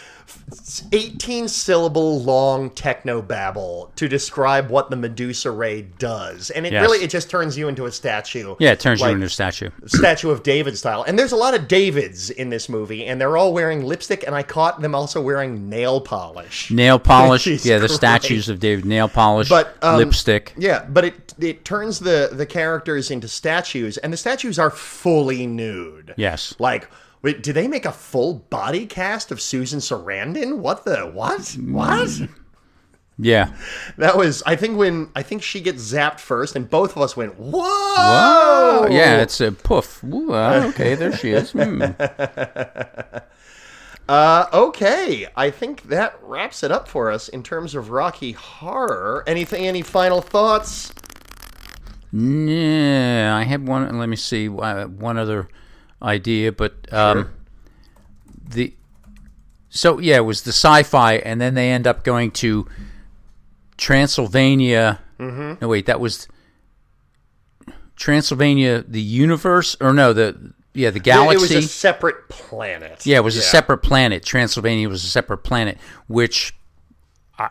eighteen 0.92 1.48
syllable 1.48 2.22
long 2.22 2.70
techno 2.72 3.22
babble 3.22 3.92
to 3.96 4.08
describe 4.08 4.70
what 4.70 4.90
the 4.90 4.96
Medusa 4.96 5.52
ray 5.52 5.84
does, 6.00 6.50
and 6.52 6.66
it 6.66 6.74
Yes. 6.74 6.82
really 6.82 7.04
it 7.04 7.10
just 7.10 7.30
turns 7.30 7.58
you 7.58 7.68
into 7.68 7.86
a 7.86 7.92
statue. 7.92 8.56
Yeah, 8.60 8.72
it 8.72 8.80
turns 8.80 9.02
like, 9.02 9.10
you 9.10 9.16
into 9.16 9.28
a 9.28 9.30
statue. 9.30 9.70
statue 9.86 10.30
of 10.30 10.44
David 10.44 10.78
style. 10.78 11.04
And 11.04 11.18
there's 11.18 11.32
a 11.32 11.36
lot 11.36 11.54
of 11.54 11.68
Davids 11.68 12.30
in 12.30 12.50
this 12.50 12.70
movie, 12.70 13.06
and 13.06 13.20
they're 13.20 13.38
all 13.38 13.54
wearing 13.54 13.84
lipstick, 13.84 14.24
and 14.26 14.36
I 14.36 14.44
caught 14.44 14.82
them 14.82 14.94
also 14.96 15.22
wearing 15.22 15.70
nail 15.70 16.02
polish. 16.02 16.72
Nail 16.72 17.00
polish. 17.00 17.46
Yeah, 17.66 17.80
the 17.80 17.88
great. 17.88 17.96
statues 17.96 18.50
of 18.50 18.60
David. 18.60 18.86
Nail 18.86 19.08
polish. 19.08 19.50
But, 19.50 19.78
um, 19.82 19.98
lipstick. 19.98 20.54
Yeah, 20.58 20.86
but 20.90 21.06
it 21.06 21.34
it 21.40 21.66
turns 21.66 22.00
the 22.00 22.30
the 22.32 22.46
characters 22.46 23.12
into 23.12 23.28
statues, 23.28 23.98
and 23.98 24.12
the 24.14 24.18
statues 24.18 24.60
are 24.60 24.70
fully 24.70 25.48
nude. 25.48 26.14
Yes. 26.18 26.54
Like, 26.60 26.88
wait, 27.26 27.44
did 27.44 27.56
they 27.56 27.68
make 27.68 27.86
a 27.86 27.92
full 27.92 28.36
body 28.36 28.86
cast 28.86 29.32
of 29.32 29.42
Susan 29.42 29.80
Sarandon? 29.80 30.60
What 30.60 30.86
the 30.86 31.00
what? 31.14 31.58
What? 31.60 32.30
Yeah. 33.18 33.54
That 33.98 34.16
was 34.18 34.44
I 34.46 34.56
think 34.56 34.78
when 34.78 35.10
I 35.16 35.24
think 35.24 35.42
she 35.44 35.60
gets 35.62 35.82
zapped 35.92 36.20
first, 36.20 36.56
and 36.56 36.70
both 36.70 36.96
of 36.96 37.02
us 37.02 37.18
went, 37.18 37.38
"Whoa!" 37.40 37.64
Oh, 37.66 38.88
yeah. 38.90 39.22
It's 39.22 39.42
a 39.42 39.52
poof. 39.52 40.04
Ooh, 40.04 40.34
uh, 40.34 40.66
okay, 40.70 40.96
there 40.96 41.16
she 41.16 41.32
is. 41.32 41.52
Hmm. 41.52 41.82
Uh, 44.08 44.46
okay, 44.54 45.26
I 45.36 45.50
think 45.50 45.82
that 45.90 46.16
wraps 46.22 46.62
it 46.62 46.72
up 46.72 46.88
for 46.88 47.10
us 47.10 47.28
in 47.28 47.42
terms 47.42 47.74
of 47.74 47.90
Rocky 47.90 48.34
Horror. 48.34 49.24
Anything? 49.26 49.66
Any 49.66 49.82
final 49.82 50.22
thoughts? 50.22 50.94
Yeah, 52.14 53.36
I 53.36 53.44
had 53.46 53.68
one. 53.68 53.98
Let 53.98 54.08
me 54.08 54.16
see. 54.16 54.48
uh, 54.48 54.86
One 54.86 55.18
other 55.18 55.48
idea, 56.06 56.52
but 56.52 56.94
um, 56.94 57.30
the 58.48 58.74
so 59.70 60.00
yeah, 60.00 60.18
it 60.18 60.26
was 60.26 60.44
the 60.44 60.52
sci-fi, 60.52 61.16
and 61.16 61.42
then 61.42 61.56
they 61.56 61.72
end 61.72 61.88
up 61.88 62.04
going 62.04 62.32
to 62.32 62.68
Transylvania. 63.78 65.02
Mm-hmm. 65.20 65.56
No, 65.62 65.68
wait, 65.68 65.88
that 65.88 66.00
was 66.00 66.28
Transylvania, 67.96 68.84
the 68.88 69.02
universe, 69.02 69.76
or 69.82 69.94
no, 69.94 70.14
the 70.14 70.54
yeah, 70.74 70.92
the 70.92 71.00
galaxy. 71.00 71.36
It 71.36 71.58
was 71.58 71.66
a 71.66 71.68
separate 71.68 72.30
planet. 72.30 73.06
Yeah, 73.06 73.18
it 73.18 73.24
was 73.24 73.38
a 73.38 73.42
separate 73.42 73.80
planet. 73.80 74.24
Transylvania 74.24 74.88
was 74.88 75.04
a 75.04 75.08
separate 75.08 75.40
planet, 75.40 75.78
which 76.08 76.54
I, 77.40 77.50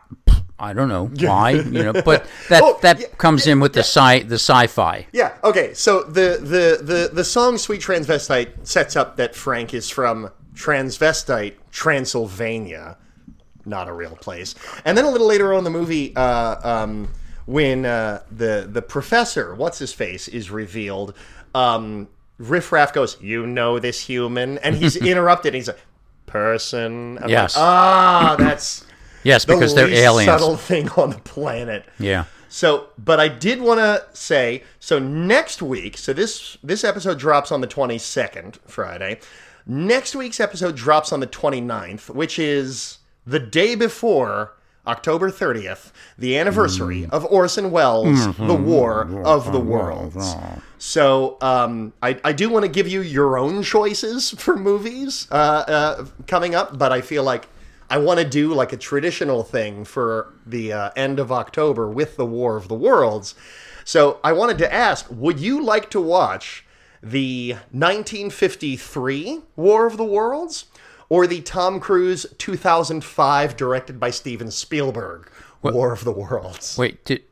I 0.59 0.73
don't 0.73 0.89
know 0.89 1.07
why, 1.07 1.51
you 1.51 1.83
know, 1.83 1.93
but 1.93 2.27
that 2.49 2.63
Oh, 2.63 2.79
that 2.83 3.01
yeah, 3.01 3.07
comes 3.19 3.47
in 3.47 3.59
with 3.61 3.73
the 3.73 3.81
sci 3.81 4.21
the 4.21 4.37
sci-fi. 4.37 5.07
Yeah. 5.13 5.33
Okay. 5.43 5.75
So 5.75 6.05
the 6.05 6.39
the 6.41 6.79
the 6.83 7.11
the 7.13 7.25
song 7.25 7.59
"Sweet 7.59 7.81
Transvestite" 7.81 8.65
sets 8.67 8.95
up 8.95 9.17
that 9.17 9.35
Frank 9.35 9.75
is 9.75 9.91
from 9.91 10.31
Transvestite, 10.55 11.55
Transylvania, 11.73 12.97
not 13.65 13.89
a 13.89 13.93
real 13.93 14.15
place. 14.17 14.55
And 14.85 14.97
then 14.97 15.05
a 15.05 15.11
little 15.11 15.27
later 15.27 15.53
on 15.53 15.59
in 15.59 15.65
the 15.65 15.71
movie, 15.71 16.15
uh, 16.15 16.57
um, 16.63 17.09
when 17.47 17.85
uh, 17.85 18.23
the 18.31 18.69
the 18.71 18.83
professor, 18.83 19.55
what's 19.57 19.79
his 19.81 19.93
face, 19.93 20.29
is 20.29 20.51
revealed, 20.53 21.15
um, 21.55 22.09
Riff 22.39 22.71
Raff 22.71 22.93
goes, 22.93 23.17
"You 23.21 23.47
know 23.47 23.81
this 23.81 24.01
human," 24.01 24.59
and 24.59 24.77
he's 24.77 24.95
interrupted. 25.11 25.55
He's 25.55 25.69
a 25.69 25.75
person. 26.27 27.19
I'm 27.23 27.29
Yes. 27.29 27.55
ah, 27.57 28.37
that's 28.39 28.85
Yes, 29.25 29.45
the 29.45 29.55
because 29.55 29.75
they're 29.75 29.87
least 29.87 30.03
aliens. 30.03 30.27
subtle 30.27 30.57
thing 30.57 30.89
on 30.91 31.11
the 31.11 31.19
planet. 31.19 31.85
Yeah. 31.99 32.25
So, 32.49 32.91
but 32.97 33.19
I 33.19 33.27
did 33.27 33.61
want 33.61 33.81
to 33.81 34.07
say 34.17 34.63
so 34.79 35.01
next 35.01 35.61
week. 35.61 35.99
So 35.99 36.13
this 36.13 36.57
this 36.63 36.85
episode 36.85 37.19
drops 37.19 37.51
on 37.51 37.61
the 37.61 37.67
22nd, 37.67 38.59
Friday. 38.69 39.19
Next 39.67 40.15
week's 40.15 40.39
episode 40.39 40.77
drops 40.77 41.11
on 41.13 41.21
the 41.21 41.27
29th, 41.27 42.11
which 42.11 42.39
is 42.39 42.99
the 43.27 43.41
day 43.41 43.75
before 43.75 44.53
October 44.87 45.31
30th, 45.31 45.91
the 46.19 46.37
anniversary 46.37 47.07
of 47.07 47.25
Orson 47.25 47.71
Welles' 47.71 48.37
The 48.37 48.55
War 48.55 49.09
of 49.25 49.51
the 49.51 49.59
Worlds. 49.59 50.37
So 50.79 51.39
um, 51.41 51.95
I, 52.03 52.21
I 52.23 52.33
do 52.35 52.51
want 52.51 52.65
to 52.67 52.69
give 52.71 52.87
you 52.87 53.01
your 53.01 53.39
own 53.39 53.63
choices 53.63 54.31
for 54.33 54.57
movies 54.57 55.27
uh, 55.31 55.35
uh, 55.35 56.07
coming 56.27 56.55
up, 56.55 56.77
but 56.79 56.93
I 56.93 57.01
feel 57.01 57.25
like 57.25 57.49
I 57.91 57.99
want 57.99 58.21
to 58.21 58.29
do 58.29 58.53
like 58.55 58.73
a 58.73 58.77
traditional 58.77 59.43
thing 59.43 59.85
for 59.85 60.33
the 60.47 60.73
uh, 60.73 60.91
end 60.97 61.19
of 61.19 61.31
October 61.31 61.89
with 61.89 62.17
the 62.17 62.27
War 62.27 62.57
of 62.57 62.69
the 62.69 62.75
Worlds. 62.75 63.35
So 63.85 64.19
I 64.25 64.33
wanted 64.33 64.59
to 64.59 64.73
ask, 64.73 65.07
would 65.11 65.39
you 65.39 65.63
like 65.63 65.91
to 65.91 66.01
watch 66.01 66.65
the 67.03 67.53
1953 67.73 69.43
War 69.57 69.87
of 69.87 69.97
the 69.97 70.05
Worlds 70.05 70.67
or 71.09 71.27
the 71.27 71.43
Tom 71.43 71.81
Cruise 71.81 72.27
2005 72.39 73.57
directed 73.57 74.01
by 74.01 74.11
Steven 74.11 74.51
Spielberg 74.51 75.31
War 75.63 75.93
of 75.93 76.05
the 76.05 76.13
Worlds? 76.13 76.79
Wait, 76.79 77.05
did, 77.05 77.23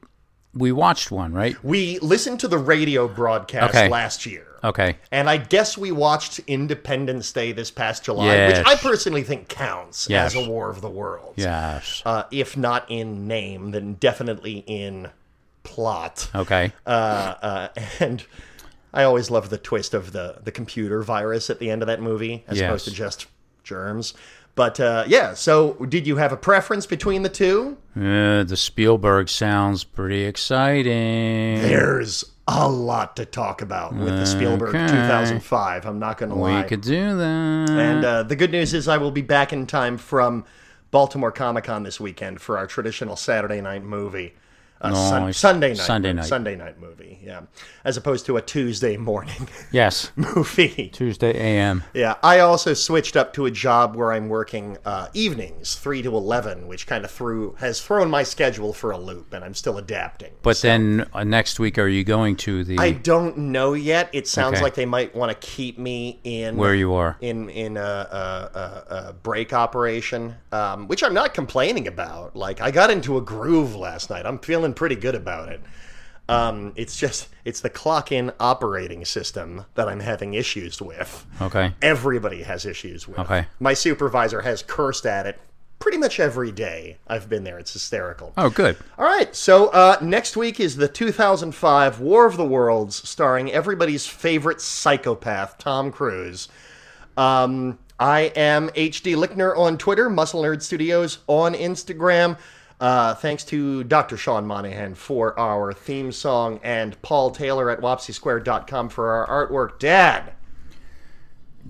we 0.54 0.72
watched 0.72 1.10
one, 1.10 1.32
right? 1.32 1.56
We 1.64 1.98
listened 2.00 2.40
to 2.40 2.48
the 2.48 2.58
radio 2.58 3.08
broadcast 3.08 3.74
Okay. 3.74 3.88
last 3.88 4.26
year. 4.26 4.46
Okay. 4.64 4.96
And 5.10 5.28
I 5.28 5.38
guess 5.38 5.76
we 5.76 5.90
watched 5.90 6.38
Independence 6.46 7.32
Day 7.32 7.52
this 7.52 7.70
past 7.70 8.04
July, 8.04 8.26
Yes. 8.26 8.58
which 8.58 8.66
I 8.66 8.76
personally 8.76 9.22
think 9.24 9.48
counts 9.48 10.08
Yes. 10.08 10.36
as 10.36 10.44
a 10.46 10.48
War 10.48 10.70
of 10.70 10.80
the 10.80 10.90
Worlds. 10.90 11.34
Yes. 11.38 12.02
Uh, 12.04 12.24
if 12.30 12.56
not 12.56 12.84
in 12.88 13.26
name, 13.26 13.72
then 13.72 13.94
definitely 13.94 14.62
in 14.66 15.08
plot. 15.64 16.28
Okay. 16.34 16.72
Uh, 16.86 16.90
uh, 17.42 17.68
and 18.00 18.24
I 18.94 19.04
always 19.04 19.30
love 19.30 19.50
the 19.50 19.58
twist 19.58 19.94
of 19.94 20.12
the, 20.12 20.38
the 20.44 20.52
computer 20.52 21.02
virus 21.02 21.50
at 21.50 21.58
the 21.58 21.70
end 21.70 21.82
of 21.82 21.86
that 21.88 22.00
movie, 22.00 22.44
as 22.46 22.58
Yes. 22.58 22.68
opposed 22.68 22.84
to 22.84 22.90
just 22.92 23.26
germs. 23.64 24.14
But 24.54 24.78
uh, 24.80 25.04
yeah, 25.06 25.32
so 25.34 25.74
did 25.88 26.06
you 26.06 26.16
have 26.16 26.32
a 26.32 26.36
preference 26.36 26.86
between 26.86 27.22
the 27.22 27.28
two? 27.30 27.78
Uh, 27.96 28.44
the 28.44 28.56
Spielberg 28.56 29.28
sounds 29.30 29.82
pretty 29.84 30.24
exciting. 30.24 31.62
There's 31.62 32.24
a 32.48 32.68
lot 32.68 33.16
to 33.16 33.24
talk 33.24 33.62
about 33.62 33.94
with 33.94 34.08
the 34.08 34.26
Spielberg 34.26 34.74
Okay. 34.74 34.86
2005. 34.88 35.86
I'm 35.86 35.98
not 35.98 36.18
going 36.18 36.30
to 36.30 36.36
lie. 36.36 36.62
we 36.62 36.68
could 36.68 36.80
do 36.82 37.16
that. 37.16 37.70
And 37.70 38.04
uh, 38.04 38.22
the 38.24 38.36
good 38.36 38.50
news 38.50 38.74
is 38.74 38.88
I 38.88 38.98
will 38.98 39.10
be 39.10 39.22
back 39.22 39.52
in 39.52 39.66
time 39.66 39.96
from 39.96 40.44
Baltimore 40.90 41.32
Comic 41.32 41.64
Con 41.64 41.82
this 41.84 41.98
weekend 42.00 42.40
for 42.40 42.58
our 42.58 42.66
traditional 42.66 43.16
Saturday 43.16 43.60
night 43.60 43.84
movie. 43.84 44.34
Uh, 44.82 44.94
Sun- 44.94 45.32
Sunday 45.32 45.68
night. 45.68 45.76
Sunday 45.78 46.12
night. 46.12 46.24
Sunday 46.24 46.56
night 46.56 46.80
movie, 46.80 47.18
yeah. 47.22 47.42
As 47.84 47.96
opposed 47.96 48.26
to 48.26 48.36
a 48.36 48.42
Tuesday 48.42 48.96
morning 48.96 49.48
yes. 49.72 50.10
movie. 50.16 50.90
Tuesday 50.92 51.32
a.m. 51.36 51.84
Yeah, 51.94 52.16
I 52.22 52.40
also 52.40 52.74
switched 52.74 53.16
up 53.16 53.32
to 53.34 53.46
a 53.46 53.50
job 53.50 53.94
where 53.96 54.12
I'm 54.12 54.28
working 54.28 54.78
uh, 54.84 55.08
evenings, 55.14 55.76
three 55.76 56.02
to 56.02 56.16
eleven, 56.16 56.66
which 56.66 56.86
kind 56.86 57.04
of 57.04 57.10
threw 57.10 57.54
has 57.54 57.80
thrown 57.80 58.10
my 58.10 58.22
schedule 58.24 58.72
for 58.72 58.90
a 58.90 58.98
loop, 58.98 59.32
and 59.32 59.44
I'm 59.44 59.54
still 59.54 59.78
adapting. 59.78 60.32
But 60.42 60.60
then 60.62 61.06
uh, 61.12 61.24
next 61.24 61.60
week, 61.60 61.78
are 61.78 61.88
you 61.88 62.02
going 62.04 62.36
to 62.36 62.64
the 62.64 62.78
I 62.78 62.92
don't 62.92 63.38
know 63.38 63.74
yet. 63.74 64.10
It 64.12 64.26
sounds 64.28 64.54
Okay. 64.54 64.62
like 64.62 64.74
they 64.74 64.86
might 64.86 65.14
want 65.14 65.30
to 65.30 65.46
keep 65.46 65.78
me 65.78 66.18
in 66.24 66.56
where 66.56 66.74
you 66.74 66.92
are? 66.94 67.16
in 67.20 67.48
in 67.50 67.76
a, 67.76 67.80
a, 67.80 68.58
a, 68.58 68.96
a 69.08 69.12
break 69.12 69.52
operation, 69.52 70.34
um, 70.50 70.88
which 70.88 71.02
I'm 71.04 71.14
not 71.14 71.34
complaining 71.34 71.86
about. 71.86 72.34
Like 72.36 72.60
I 72.60 72.70
got 72.70 72.90
into 72.90 73.16
a 73.16 73.20
groove 73.20 73.74
last 73.76 74.10
night. 74.10 74.26
I'm 74.26 74.38
feeling 74.72 74.74
pretty 74.74 74.96
good 74.96 75.14
about 75.14 75.48
it. 75.48 75.60
Um, 76.28 76.72
it's 76.76 76.96
just 76.96 77.28
it's 77.44 77.60
the 77.60 77.70
clock 77.70 78.12
in 78.12 78.32
operating 78.38 79.04
system 79.04 79.66
that 79.74 79.88
I'm 79.88 80.00
having 80.00 80.34
issues 80.34 80.80
with. 80.80 81.26
Okay. 81.40 81.74
Everybody 81.82 82.42
has 82.44 82.64
issues 82.64 83.08
with. 83.08 83.18
Okay. 83.18 83.46
My 83.60 83.74
supervisor 83.74 84.40
has 84.42 84.62
cursed 84.62 85.04
at 85.04 85.26
it 85.26 85.38
pretty 85.78 85.98
much 85.98 86.20
every 86.20 86.52
day 86.52 86.96
I've 87.08 87.28
been 87.28 87.42
there. 87.42 87.58
It's 87.58 87.72
hysterical. 87.72 88.32
Oh, 88.36 88.50
good. 88.50 88.76
All 88.96 89.04
right, 89.04 89.34
so 89.34 89.66
uh, 89.70 89.98
next 90.00 90.36
week 90.36 90.60
is 90.60 90.76
the 90.76 90.86
2005 90.86 91.98
War 91.98 92.24
of 92.24 92.36
the 92.36 92.46
Worlds, 92.46 93.08
starring 93.08 93.50
everybody's 93.50 94.06
favorite 94.06 94.60
psychopath, 94.60 95.58
Tom 95.58 95.90
Cruise. 95.90 96.48
Um, 97.16 97.80
I 97.98 98.32
am 98.36 98.68
HD 98.70 99.16
Lickner 99.16 99.56
on 99.56 99.76
Twitter, 99.76 100.08
Muscle 100.08 100.42
Nerd 100.42 100.62
Studios 100.62 101.18
on 101.26 101.54
Instagram. 101.54 102.38
Uh, 102.82 103.14
thanks 103.14 103.44
to 103.44 103.84
Dr. 103.84 104.16
Sean 104.16 104.44
Monahan 104.44 104.96
for 104.96 105.38
our 105.38 105.72
theme 105.72 106.10
song 106.10 106.58
and 106.64 107.00
Paul 107.00 107.30
Taylor 107.30 107.70
at 107.70 107.78
wopsysquare.com 107.80 108.88
for 108.88 109.08
our 109.24 109.48
artwork. 109.48 109.78
Dad, 109.78 110.32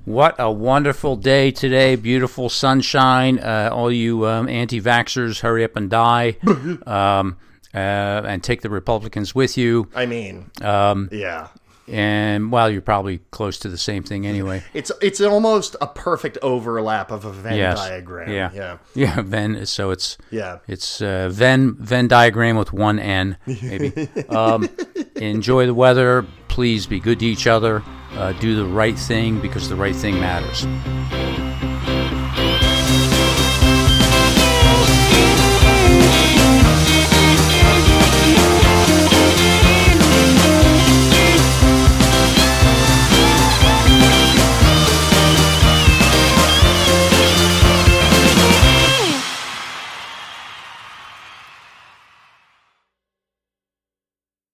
What 0.07 0.37
a 0.39 0.51
wonderful 0.51 1.17
day 1.17 1.51
today. 1.51 1.97
Beautiful 1.97 2.49
sunshine. 2.49 3.39
Uh, 3.41 3.69
all 3.71 3.93
you 3.93 4.27
um, 4.27 4.49
anti 4.49 4.81
vaxxers, 4.81 5.41
hurry 5.41 5.65
up 5.65 5.77
and 5.77 5.91
die. 5.91 6.39
um, 6.87 7.37
uh, 7.75 7.79
and 7.79 8.43
take 8.43 8.63
the 8.63 8.71
Republicans 8.71 9.35
with 9.35 9.59
you. 9.59 9.89
I 9.95 10.07
mean, 10.07 10.51
Um, 10.63 11.11
yeah. 11.13 11.49
And, 11.93 12.51
well, 12.51 12.71
you're 12.71 12.81
probably 12.83 13.19
close 13.31 13.59
to 13.61 13.69
the 13.69 13.79
same 13.79 14.03
thing 14.03 14.27
anyway. 14.27 14.63
It's 14.75 14.91
it's 15.01 15.21
almost 15.21 15.77
a 15.81 15.87
perfect 15.87 16.39
overlap 16.43 17.11
of 17.11 17.25
a 17.25 17.31
Venn 17.33 17.57
Yes. 17.57 17.79
diagram. 17.79 18.31
Yeah. 18.31 18.51
Yeah. 18.55 18.79
Yeah, 18.95 19.21
Venn. 19.23 19.67
So 19.67 19.91
it's 19.91 20.17
Yeah. 20.31 20.59
it's 20.67 21.01
uh, 21.03 21.29
Venn 21.31 21.75
Venn 21.75 22.09
diagram 22.09 22.57
with 22.57 22.73
one 22.73 22.99
N, 22.99 23.37
maybe. 23.47 24.09
um, 24.29 24.69
enjoy 25.17 25.67
the 25.67 25.75
weather. 25.75 26.27
Please 26.49 26.87
be 26.87 26.99
good 27.01 27.21
to 27.21 27.27
each 27.27 27.47
other. 27.47 27.83
Uh, 28.15 28.33
do 28.35 28.55
the 28.57 28.67
right 28.67 28.99
thing 28.99 29.41
because 29.41 29.69
the 29.69 29.77
right 29.77 29.97
thing 29.97 30.19
matters. 30.21 30.67